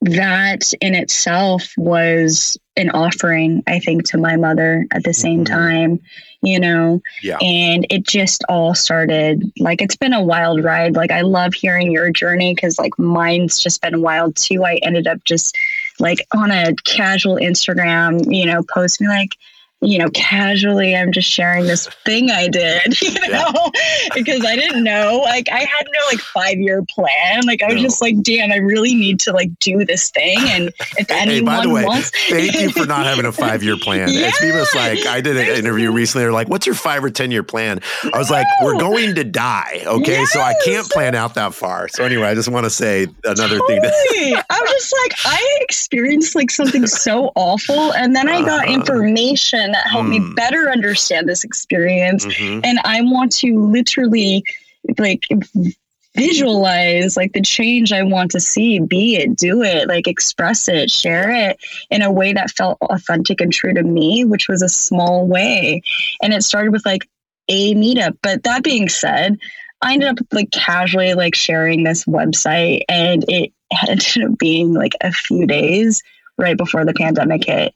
[0.02, 5.54] that in itself was an offering i think to my mother at the same Mm-hmm.
[5.54, 6.00] time
[6.42, 7.38] you know Yeah.
[7.40, 11.90] and it just all started like it's been a wild ride like i love hearing
[11.92, 15.56] your journey because like mine's just been wild too i ended up just
[16.00, 19.36] like on a casual instagram you know post me like
[19.84, 23.50] you know casually i'm just sharing this thing i did you Yeah.
[23.52, 23.70] know
[24.14, 27.76] because i didn't know like i had no like five year plan like i was
[27.76, 27.82] No.
[27.82, 31.44] just like damn i really need to like do this thing and if Hey, anyone
[31.58, 34.08] by the way, wants thank you for not having a five year plan.
[34.08, 34.80] As people's Yeah.
[34.80, 36.24] like, I did an interview recently.
[36.24, 37.80] They're like, "What's your five or ten year plan?"
[38.12, 41.88] I was like, "We're going to die." Okay, so I can't plan out that far.
[41.88, 43.80] So anyway, I just want to say another thing.
[43.82, 48.64] To, I was just like, I experienced like something so awful, and then I got
[48.64, 48.74] Uh-huh.
[48.74, 50.34] information that helped me Mm.
[50.36, 52.24] better understand this experience.
[52.24, 52.60] Mhm.
[52.64, 54.44] And I want to literally
[54.98, 55.24] like
[56.14, 60.90] visualize like the change I want to see, be it, do it, like express it,
[60.90, 61.58] share it
[61.90, 65.82] in a way that felt authentic and true to me, which was a small way.
[66.22, 67.08] And it started with like
[67.48, 68.16] a meetup.
[68.22, 69.38] But that being said,
[69.82, 73.52] I ended up like casually like sharing this website and it
[73.88, 76.02] ended up being like a few days
[76.38, 77.74] right before the pandemic hit.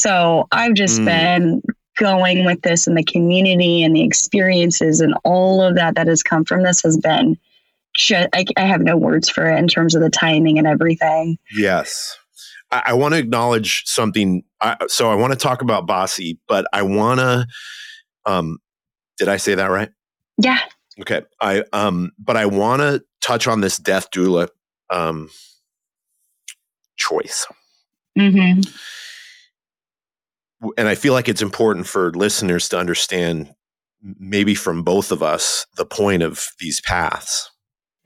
[0.00, 1.04] So I've just Mm.
[1.04, 1.62] been
[1.98, 6.22] going with this and the community and the experiences and all of that that has
[6.22, 7.36] come from this has been
[7.94, 11.36] just, I, I have no words for it in terms of the timing and everything.
[11.52, 12.16] Yes.
[12.70, 14.42] I, I want to acknowledge something.
[14.62, 17.46] I, so I want to talk about Bossy, but I want to.
[18.24, 18.58] Um,
[19.18, 19.90] did I say that right?
[20.38, 20.60] Yeah.
[21.00, 21.22] Okay.
[21.42, 24.48] I um, but I want to touch on this death doula
[24.88, 25.28] um
[26.96, 27.46] choice.
[28.18, 28.62] Mm-hmm.
[30.76, 33.54] And I feel like it's important for listeners to understand,
[34.02, 37.50] maybe from both of us, the point of these paths.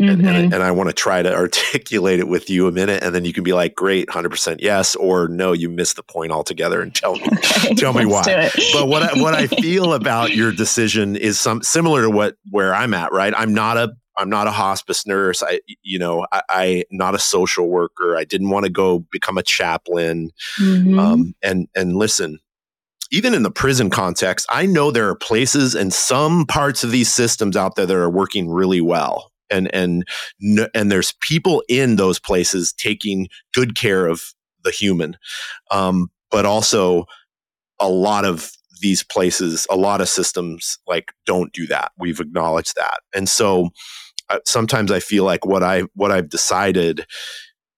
[0.00, 0.26] And, Mm-hmm.
[0.26, 3.24] and, and I want to try to articulate it with you a minute, and then
[3.24, 6.80] you can be like, "Great, hundred percent yes," or "No, you missed the point altogether,"
[6.82, 7.22] and tell me.
[7.64, 8.50] Okay, Tell me why.
[8.72, 12.74] But what I, what I feel about your decision is some similar to what where
[12.74, 13.12] I'm at.
[13.12, 15.44] Right, I'm not a I'm not a hospice nurse.
[15.44, 18.16] I you know I, I not a social worker.
[18.16, 20.32] I didn't want to go become a chaplain.
[20.58, 20.98] Mhm.
[20.98, 22.40] Um, and and listen,
[23.10, 27.12] even in the prison context, I know there are places and some parts of these
[27.12, 29.30] systems out there that are working really well.
[29.50, 30.08] And and
[30.74, 34.22] and there's people in those places taking good care of
[34.64, 35.16] the human,
[35.70, 37.04] um, but also
[37.78, 38.50] a lot of
[38.80, 41.92] these places, a lot of systems like don't do that.
[41.98, 43.70] We've acknowledged that, and so
[44.30, 47.06] uh, sometimes I feel like what I what I've decided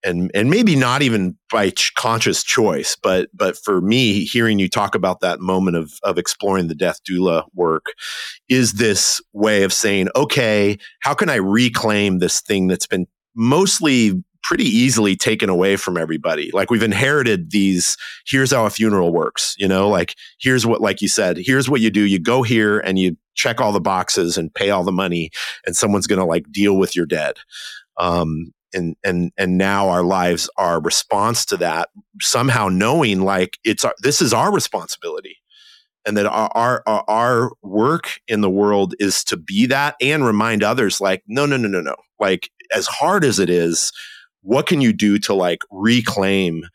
[0.05, 4.69] and and maybe not even by ch- conscious choice, but but for me, hearing you
[4.69, 7.87] talk about that moment of of exploring the death doula work
[8.49, 14.23] is this way of saying, okay, how can I reclaim this thing that's been mostly
[14.43, 16.51] pretty easily taken away from everybody?
[16.53, 17.97] Like we've inherited these.
[18.27, 19.57] Here's how a funeral works.
[19.59, 22.03] You know, like here's what, like you said, here's what you do.
[22.03, 25.31] You go here and you check all the boxes and pay all the money,
[25.67, 27.37] and someone's going to like deal with your dead.
[27.99, 31.89] Um, and and and now our lives are response to that
[32.21, 35.39] somehow knowing like it's our, this is our responsibility.
[36.07, 40.63] And that our, our our work in the world is to be that and remind
[40.63, 41.97] others like no no no no no.
[42.21, 43.93] Like as hard as it is
[44.43, 46.67] what can you do to like reclaim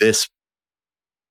[0.00, 0.28] this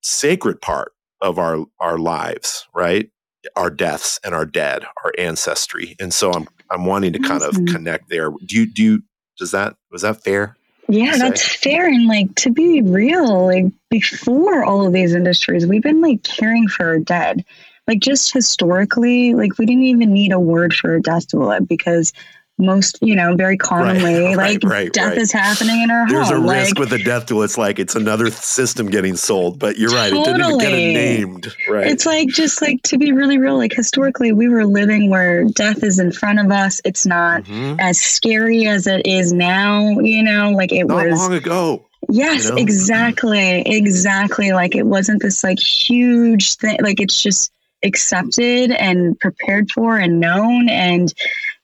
[0.02, 3.12] sacred part of our our lives right?
[3.56, 5.96] Our deaths and our dead our ancestry.
[6.00, 7.50] And so i'm i'm wanting to kind Awesome.
[7.50, 7.76] of mm-hmm.
[7.76, 8.32] connect there.
[8.48, 9.04] Do you do you
[9.38, 10.56] does that was that fair
[10.88, 11.20] Yeah, say.
[11.20, 11.88] that's fair.
[11.88, 16.68] And like to be real, like before all of these industries, we've been like caring
[16.68, 17.44] for our dead.
[17.88, 22.12] Like just historically, like we didn't even need a word for a death doula because
[22.60, 25.18] most, you know, very commonly, right, like right, death right.
[25.18, 26.16] is happening in our home.
[26.16, 26.50] there's a home.
[26.50, 30.12] risk with the death tool it's like it's another system getting sold but you're right
[30.12, 33.58] it didn't even get it named right It's like just like to be really real,
[33.58, 36.82] like historically we were living where death is in front of us.
[36.84, 37.78] It's not Mhm.
[37.80, 42.46] as scary as it is now, you know, like it not was long ago Yes,
[42.46, 42.58] you know?
[42.58, 43.62] exactly.
[43.66, 44.52] Exactly.
[44.54, 46.78] Like it wasn't this like huge thing.
[46.82, 47.52] Like it's just
[47.84, 50.70] accepted and prepared for and known.
[50.70, 51.14] And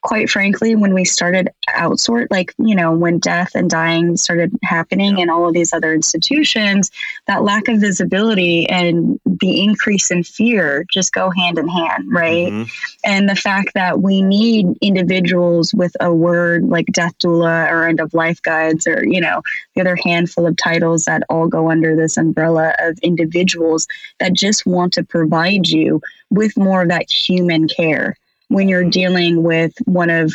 [0.03, 5.17] quite frankly, when we started outsource, like, you know, when death and dying started happening
[5.19, 6.91] in all of these other institutions,
[7.25, 12.51] that lack of visibility and the increase in fear just go hand in hand, right?
[12.51, 12.69] Mm-hmm.
[13.05, 18.01] And the fact that we need individuals with a word like death doula or end
[18.01, 19.41] of life guides or, you know,
[19.73, 23.87] the other handful of titles that all go under this umbrella of individuals
[24.19, 28.17] that just want to provide you with more of that human care
[28.53, 30.33] when you're dealing with one of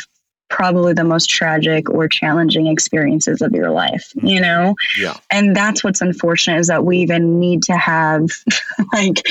[0.49, 4.41] probably the most tragic or challenging experiences of your life, you mm-hmm.
[4.41, 4.75] know?
[4.97, 5.15] Yeah.
[5.29, 8.29] And that's what's unfortunate is that we even need to have
[8.93, 9.25] like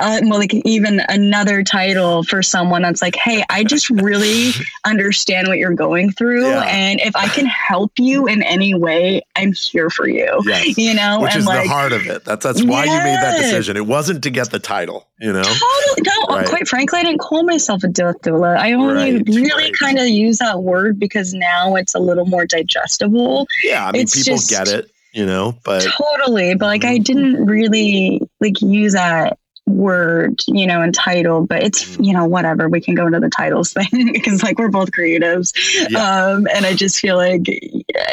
[0.00, 4.50] uh, well, like even another title for someone that's like, hey, I just really
[4.84, 6.62] understand what you're going through, yeah.
[6.62, 10.40] and if I can help you in any way, I'm here for you.
[10.44, 10.76] Yes.
[10.78, 12.24] You know, which and is like, the heart of it.
[12.24, 12.98] That's that's why yes.
[12.98, 13.76] you made that decision.
[13.76, 15.06] It wasn't to get the title.
[15.20, 16.02] You know, totally.
[16.06, 16.48] No, right.
[16.48, 18.56] quite frankly, I didn't call myself a doula.
[18.56, 19.28] I only right.
[19.28, 19.74] really right.
[19.78, 23.46] kind of use that word because now it's a little more digestible.
[23.62, 26.94] Yeah, I mean, it's people just, get it you know but totally but like i
[26.94, 27.02] mm-hmm.
[27.02, 29.38] didn't really like use that
[29.70, 32.04] word, you know, and title, but it's, mm-hmm.
[32.04, 32.68] you know, whatever.
[32.68, 35.52] We can go into the titles thing because like we're both creatives.
[35.88, 35.98] Yeah.
[35.98, 37.42] Um, and I just feel like,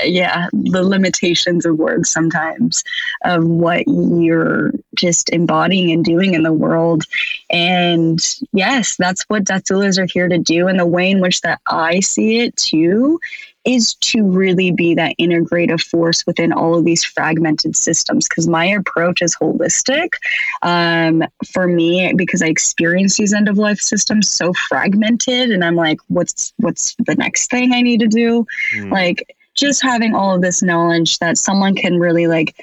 [0.03, 2.83] yeah, the limitations of words sometimes
[3.25, 7.03] of what you're just embodying and doing in the world.
[7.49, 8.19] And
[8.53, 10.67] yes, that's what death doulas are here to do.
[10.67, 13.19] And the way in which that I see it too
[13.67, 18.65] is to really be that integrative force within all of these fragmented systems because my
[18.65, 20.13] approach is holistic.
[20.61, 25.75] Um, for me because i experience these end of life systems so fragmented and i'm
[25.75, 28.45] like what's what's the next thing i need to do?
[28.75, 28.91] Mm.
[28.91, 32.55] like just having all of this knowledge that someone can really like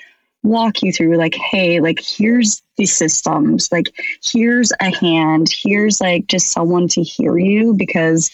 [0.43, 3.71] walk you through like hey like here's the systems.
[3.71, 3.87] Like
[4.23, 5.49] here's a hand.
[5.51, 8.31] Here's like just someone to hear you because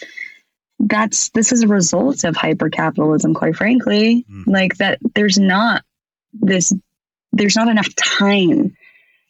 [0.81, 4.47] that's this is a result of hypercapitalism quite frankly mm.
[4.47, 5.85] like that there's not
[6.33, 6.73] this
[7.33, 8.75] there's not enough time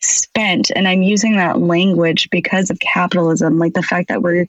[0.00, 4.46] spent and i'm using that language because of capitalism like the fact that we're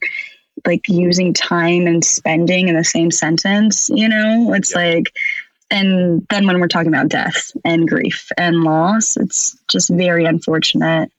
[0.64, 4.78] like using time and spending in the same sentence you know it's yeah.
[4.78, 5.12] like
[5.70, 11.10] and then when we're talking about death and grief and loss it's just very unfortunate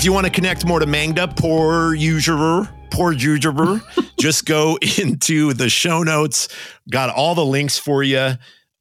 [0.00, 3.82] if you want to connect more to Mangda, poor usurer, poor usurer,
[4.18, 6.48] just go into the show notes.
[6.90, 8.30] Got all the links for you,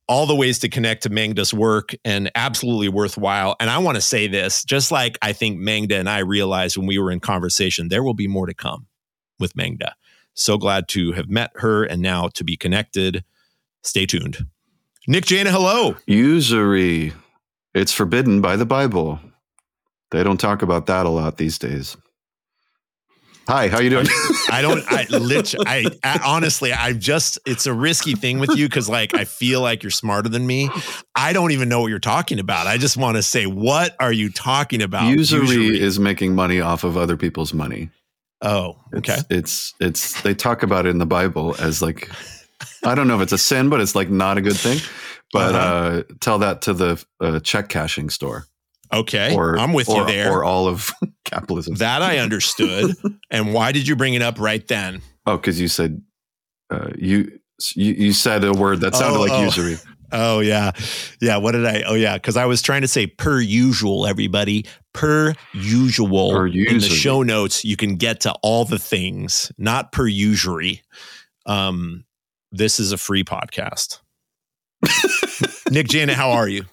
[0.08, 3.58] all the ways to connect to Mangda's work, and absolutely worthwhile.
[3.60, 6.88] And I want to say this, just like I think Mangda and I realized when
[6.88, 8.88] we were in conversation, there will be more to come
[9.42, 9.92] with Mangda.
[10.36, 13.26] So glad to have met her and now to be connected.
[13.84, 14.46] Stay tuned.
[15.06, 15.98] Nick Jaina, hello.
[16.08, 17.12] Usury.
[17.74, 19.20] It's forbidden by the Bible.
[20.12, 21.96] They don't talk about that a lot these days.
[23.48, 24.06] Hi, how you doing?
[24.52, 24.84] I don't.
[24.92, 25.66] I literally.
[25.68, 27.40] I, I, honestly, I just.
[27.48, 30.70] It's a risky thing with you because, like, I feel like you're smarter than me.
[31.16, 32.68] I don't even know what you're talking about.
[32.68, 35.10] I just want to say, what are you talking about?
[35.10, 37.90] Usury, Usury is making money off of other people's money.
[38.44, 39.14] Oh, okay.
[39.14, 42.08] It's, it's it's they talk about it in the Bible as like
[42.86, 44.80] I don't know if it's a sin, but it's like not a good thing.
[45.34, 45.60] But uh-huh.
[45.60, 48.46] uh, tell that to the uh, check cashing store.
[48.92, 50.32] Okay, or, I'm with or, you there.
[50.32, 50.92] Or all of
[51.26, 51.76] capitalism.
[51.76, 52.96] That I understood.
[53.32, 55.02] and why did you bring it up right then?
[55.26, 56.02] Oh, because you said
[56.72, 57.40] uh, you,
[57.76, 59.44] you you said a word that sounded oh, like oh.
[59.44, 59.78] usury.
[60.12, 60.72] Oh yeah,
[61.22, 61.38] yeah.
[61.38, 61.84] What did I?
[61.84, 64.08] Oh yeah, because I was trying to say per usual.
[64.08, 66.32] Everybody per usual.
[66.32, 70.82] Per in the show notes, you can get to all the things, not per usury.
[71.46, 72.06] Um,
[72.52, 74.00] this is a free podcast.
[75.72, 76.66] Nick Jaina, how are you?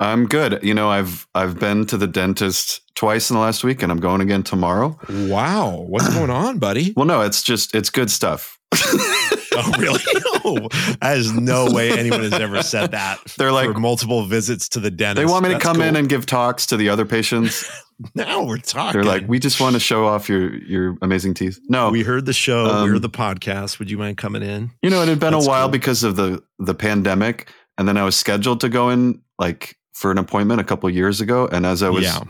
[0.00, 0.58] I'm good.
[0.62, 4.00] You know, I've I've been to the dentist twice in the last week, and I'm
[4.00, 4.98] going again tomorrow.
[5.08, 6.92] Wow, what's going on, buddy?
[6.96, 8.58] Well, no, it's just it's good stuff.
[8.74, 10.00] oh, really?
[10.42, 10.68] No,
[11.02, 13.18] there's no way anyone has ever said that.
[13.36, 15.16] They're like for multiple visits to the dentist.
[15.24, 15.84] They want me to come cool.
[15.84, 17.70] in and give talks to the other patients.
[18.14, 18.94] now we're talking.
[18.98, 21.60] They're like, we just want to show off your your amazing teeth.
[21.68, 23.78] No, we heard the show, we Um, heard the podcast.
[23.78, 24.70] Would you mind coming in?
[24.82, 25.72] you know, it had been That's a while cool.
[25.72, 30.10] because of the the pandemic, and then I was scheduled to go in like for
[30.10, 32.20] an appointment a couple years ago, and as I was yeah.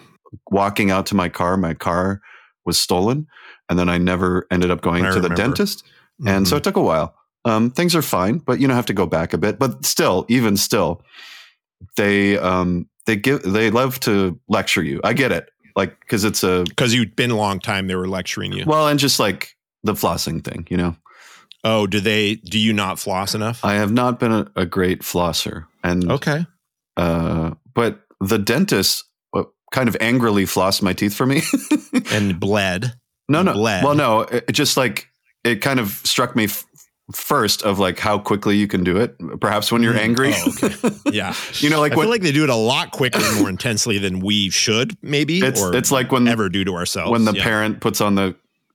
[0.51, 2.21] walking out to my car, my car
[2.65, 3.27] was stolen,
[3.69, 5.37] and then I never ended up going I to the remember.
[5.37, 5.85] dentist,
[6.27, 6.59] and so Mhm.
[6.59, 7.15] it took a while.
[7.45, 9.59] Um, things are fine, but you know have to go back a bit.
[9.59, 11.03] But still, even still,
[11.97, 15.01] they um, they give they love to lecture you.
[15.05, 18.09] I get it, like because it's a because you'd been a long time, they were
[18.09, 18.65] lecturing you.
[18.67, 20.97] well, and just like the flossing thing, you know.
[21.65, 22.35] oh, do they?
[22.37, 23.65] Do you not floss enough?
[23.65, 26.45] I have not been a, a great flosser, and okay.
[26.97, 29.05] uh, but the dentist
[29.37, 31.43] uh, kind of angrily flossed my teeth for me.
[32.13, 32.95] And bled.
[33.29, 33.85] no, no, Bled.
[33.85, 35.09] well, no, it, just like
[35.45, 36.65] it kind of struck me f-
[37.13, 39.15] first of like how quickly you can do it.
[39.41, 40.91] Perhaps when you're Mm, angry, oh, okay.
[41.13, 41.35] Yeah.
[41.55, 43.49] you know, like I when feel like they do it a lot quicker and more
[43.49, 47.11] intensely than we should, maybe, it's or it's like when ever do to ourselves.
[47.11, 47.43] when the yeah.
[47.43, 48.35] parent puts on the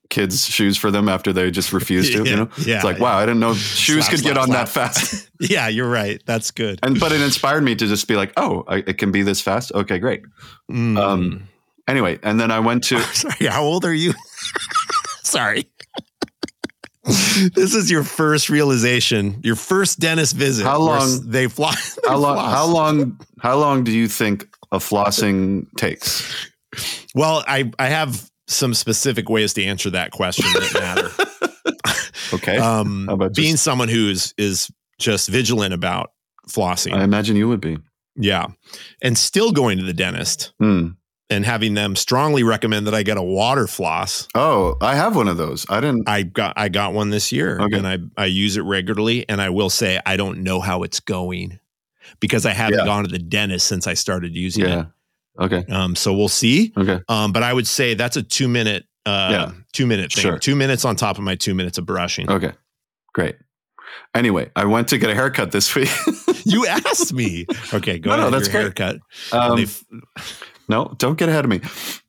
[0.10, 2.24] kids' shoes for them after they just refuse to.
[2.24, 3.04] Yeah, You know, yeah, it's like yeah.
[3.04, 5.30] wow, I didn't know shoes Slap, could get slap, on that fast.
[5.40, 6.22] Yeah, you're right.
[6.26, 6.80] That's good.
[6.84, 9.42] and but it inspired me to just be like, oh, I, it can be this
[9.42, 9.72] fast.
[9.74, 10.22] Okay, great.
[10.72, 10.98] Mm.
[10.98, 11.48] Um,
[11.88, 14.14] Anyway, and then I went to Sorry, how old are you?
[15.24, 15.68] Sorry.
[17.04, 20.64] this is your first realization, your first dentist visit.
[20.66, 21.76] How long- they fly?
[22.08, 22.36] how long?
[22.38, 22.54] floss.
[22.54, 23.20] How long?
[23.40, 26.50] How long do you think a flossing takes?
[27.14, 31.10] Well, I I have some specific ways to answer that question that matter.
[32.34, 34.70] Okay, um, How about just- being someone who's is
[35.00, 36.12] just vigilant about
[36.50, 37.78] flossing, I imagine you would be.
[38.16, 38.48] yeah,
[39.02, 40.90] and still going to the dentist Hmm.
[41.30, 44.28] and having them strongly recommend that I get a water floss.
[44.34, 45.66] Oh, I have one of those.
[45.70, 46.10] I didn't.
[46.10, 47.78] I got I got one this year Okay.
[47.78, 51.00] and I I use it regularly and I will say I don't know how it's
[51.00, 51.60] going
[52.20, 52.86] because I haven't Yeah.
[52.86, 54.70] gone to the dentist since I started using it.
[54.70, 54.86] Yeah.
[55.40, 55.66] Okay.
[55.70, 56.74] Um so we'll see.
[56.78, 57.00] Okay.
[57.10, 59.52] Um but I would say that's a 2 minute uh Yeah.
[59.74, 60.22] 2 minute thing.
[60.24, 60.38] Sure.
[60.40, 62.30] 2 minutes on top of my 2 minutes of brushing.
[62.30, 62.52] Okay.
[63.14, 63.36] Great.
[64.14, 65.90] Anyway, I went to get a haircut this week.
[66.48, 67.48] You asked me.
[67.74, 68.34] Okay, go No, no, ahead.
[68.34, 68.78] that's your great.
[68.78, 69.00] haircut.
[69.32, 69.66] Um,
[70.68, 71.62] no, don't get ahead of me.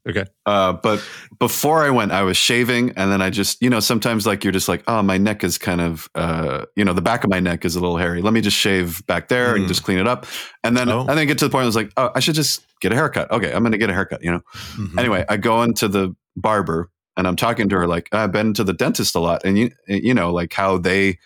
[0.09, 0.25] Okay.
[0.47, 1.05] Uh, but
[1.39, 4.53] before I went, I was shaving, and then I just, you know, sometimes like you're
[4.53, 7.41] just like, oh, my neck is kind of, uh, you know, the back of my
[7.41, 8.23] neck is a little hairy.
[8.23, 9.69] Let me just shave back there and Mm.
[9.69, 10.27] just clean it up.
[10.63, 11.01] And then, Oh.
[11.07, 12.95] and then get to the point I was like, oh, I should just get a
[12.95, 13.31] haircut.
[13.31, 14.23] Okay, I'm going to get a haircut.
[14.23, 14.41] You know.
[14.77, 14.99] Mhm.
[14.99, 18.65] Anyway, I go into the barber and I'm talking to her like I've been to
[18.65, 21.19] the dentist a lot, and you, you know, like how they.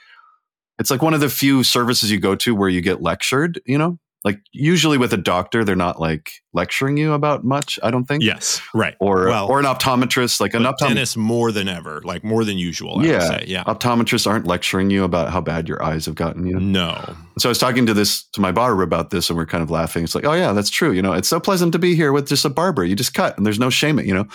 [0.78, 3.60] It's like one of the few services you go to where you get lectured.
[3.66, 7.78] You know, like usually with a doctor, they're not like lecturing you about much.
[7.82, 8.22] I don't think.
[8.22, 8.94] Yes, right.
[9.00, 11.16] Or Well, or an optometrist, like an optometrist.
[11.16, 13.12] more than ever, like more than usual, I Yeah.
[13.12, 13.44] would say.
[13.46, 13.64] Yeah.
[13.64, 16.46] Optometrists aren't lecturing you about how bad your eyes have gotten.
[16.46, 16.90] You know.
[16.96, 17.16] No.
[17.38, 19.70] So I was talking to this to my barber about this, and we're kind of
[19.70, 20.04] laughing.
[20.04, 20.92] It's like, oh yeah, that's true.
[20.92, 22.84] You know, it's so pleasant to be here with just a barber.
[22.84, 24.04] You just cut, and there's no shame it.
[24.06, 24.26] You know.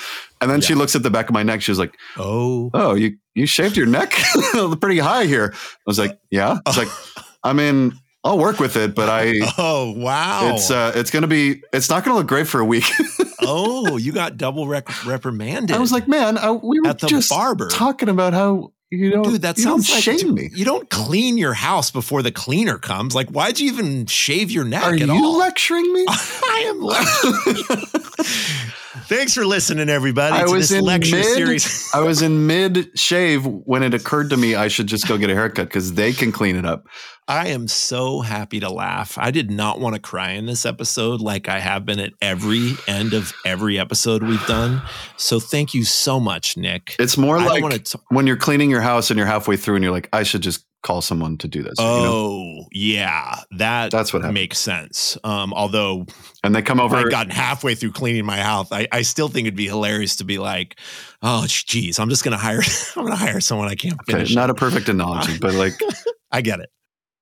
[0.42, 1.62] And then she looks at the back of my neck.
[1.62, 2.72] she's like, Oh.
[2.74, 4.12] "Oh, you you shaved your neck
[4.82, 6.88] pretty high here." I was like, "Yeah." It's like,
[7.44, 7.94] I mean,
[8.26, 9.34] I'll work with it, but I.
[9.58, 10.56] Oh, wow.
[10.56, 11.62] It's uh, it's gonna be.
[11.72, 12.84] It's not gonna look great for a week.
[13.42, 15.76] oh, you got double rec- reprimanded.
[15.76, 17.70] I was like, man, I, we were at the just barber.
[17.70, 20.50] talking about how you know, Dude, that you sounds don't like shame me.
[20.54, 23.16] You don't clean your house before the cleaner comes.
[23.16, 25.38] Like, why'd you even shave your neck Are you all?
[25.38, 26.06] lecturing me?
[26.10, 28.72] I am lecturing.
[29.04, 30.36] Thanks for listening, everybody.
[30.36, 31.90] I to was this in lecture mid- series.
[31.94, 35.30] I was in mid shave when it occurred to me I should just go get
[35.30, 36.88] a haircut because they can clean it up.
[37.28, 39.18] I am so happy to laugh.
[39.18, 42.74] I did not want to cry in this episode like I have been at every
[42.88, 44.82] end of every episode we've done.
[45.18, 46.96] So thank you so much, Nick.
[47.00, 48.00] It's more I like to.
[48.10, 50.65] when you're cleaning your house and you're halfway through and you're like, I should just
[50.86, 51.74] call someone to do this.
[51.80, 52.62] you know?
[52.62, 53.42] Oh, yeah.
[53.58, 54.36] That That's what happened.
[54.36, 55.18] makes sense.
[55.24, 56.06] Um, although
[56.44, 56.96] And they come over.
[56.96, 60.24] I'd gotten halfway through cleaning my house, I, I still think it'd be hilarious to
[60.24, 60.80] be like,
[61.22, 62.62] oh, geez, I'm just going to hire,
[62.96, 64.34] I'm going to hire someone I can't okay, finish.
[64.36, 64.52] not it.
[64.52, 65.74] a perfect analogy, but like
[66.32, 66.70] I get it.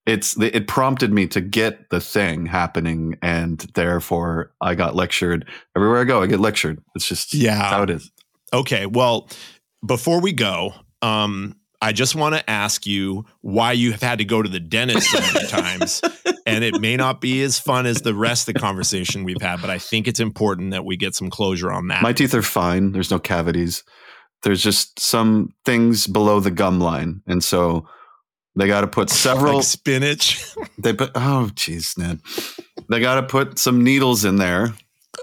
[0.05, 6.01] it's it prompted me to get the thing happening, and therefore I got lectured everywhere
[6.01, 6.21] I go.
[6.21, 6.83] I get lectured.
[6.95, 7.61] It's just Yeah.
[7.69, 8.11] how it is.
[8.51, 8.85] Okay.
[8.85, 9.29] Well,
[9.85, 14.25] before we go, um, I just want to ask you why you have had to
[14.25, 16.01] go to the dentist so many times.
[16.45, 19.59] And it may not be as fun as the rest of the conversation we've had,
[19.61, 22.01] but I think it's important that we get some closure on that.
[22.01, 22.93] My teeth are fine.
[22.93, 23.83] There's no cavities.
[24.43, 27.87] There's just some things below the gum line, and so
[28.55, 30.43] They got to put several like spinach.
[30.77, 32.19] they put oh jeez, Ned.
[32.89, 34.73] They got to put some needles in there,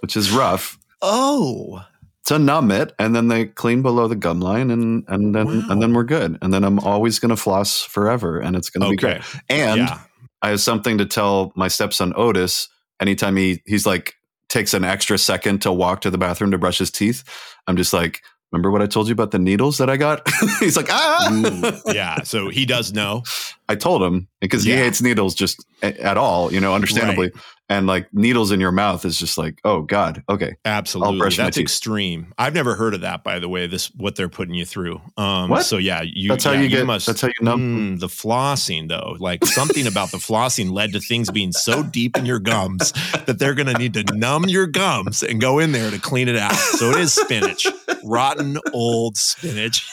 [0.03, 1.83] which is rough Oh,
[2.31, 5.67] to numb it, and then they clean below the gum line, and and then Wow.
[5.69, 6.39] and then we're good.
[6.43, 9.21] And then I'm always gonna floss forever, and it's gonna be okay.
[9.21, 9.43] great.
[9.49, 9.99] And yeah.
[10.43, 12.69] I have something to tell my stepson Otis
[13.01, 14.15] anytime he he's like
[14.49, 17.23] takes an extra second to walk to the bathroom to brush his teeth.
[17.67, 18.21] I'm just like,
[18.51, 20.29] remember what I told you about the needles that I got?
[20.61, 21.31] he's like, ah.
[21.33, 22.23] Ooh, yeah.
[22.23, 23.23] So he does know.
[23.71, 24.79] I told him because he Yeah.
[24.79, 27.31] hates needles just a- at all, you know, understandably.
[27.69, 30.57] And like needles in your mouth is just like, oh God, okay.
[30.65, 31.19] Absolutely.
[31.21, 32.35] brush my That's extreme.
[32.37, 35.01] I've never heard of that, by the way, this what they're putting you through.
[35.17, 35.65] Um What?
[35.65, 36.85] so yeah, you That's how yeah, you get.
[36.85, 37.61] must that's how you numb.
[37.97, 39.15] Mm, the flossing though.
[39.21, 42.93] Like something about the flossing led to things being so deep in your gums
[43.27, 46.37] that they're gonna need to numb your gums and go in there to clean it
[46.37, 46.57] out.
[46.57, 47.69] So it is spinach.
[48.03, 49.87] Rotten old spinach.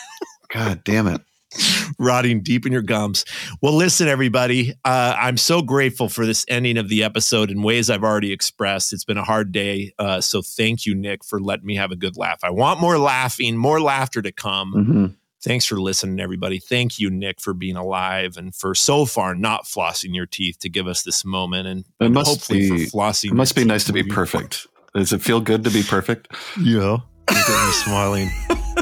[0.52, 1.22] God damn it.
[2.00, 3.26] rotting deep in your gums.
[3.62, 4.74] Well, listen, everybody.
[4.86, 8.93] Uh, I'm so grateful for this ending of the episode in ways I've already expressed.
[8.93, 9.93] It's been a hard day.
[9.98, 12.39] Uh, so thank you, Nick, for letting me have a good laugh.
[12.43, 14.72] I want more laughing, more laughter to come.
[14.74, 15.06] hmm
[15.43, 16.58] Thanks for listening, everybody.
[16.60, 20.68] Thank you, Nick, for being alive and for so far not flossing your teeth to
[20.70, 23.32] give us this moment and, and must hopefully be- for flossing.
[23.32, 24.66] It must be nice to be perfect.
[24.95, 26.34] Does it feel good to be perfect?
[26.60, 26.98] Yeah.
[27.30, 28.30] Look at me smiling.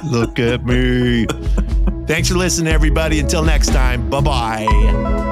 [0.04, 1.26] Look at me.
[2.06, 3.20] Thanks for listening, everybody.
[3.20, 5.32] Until next time, bye bye.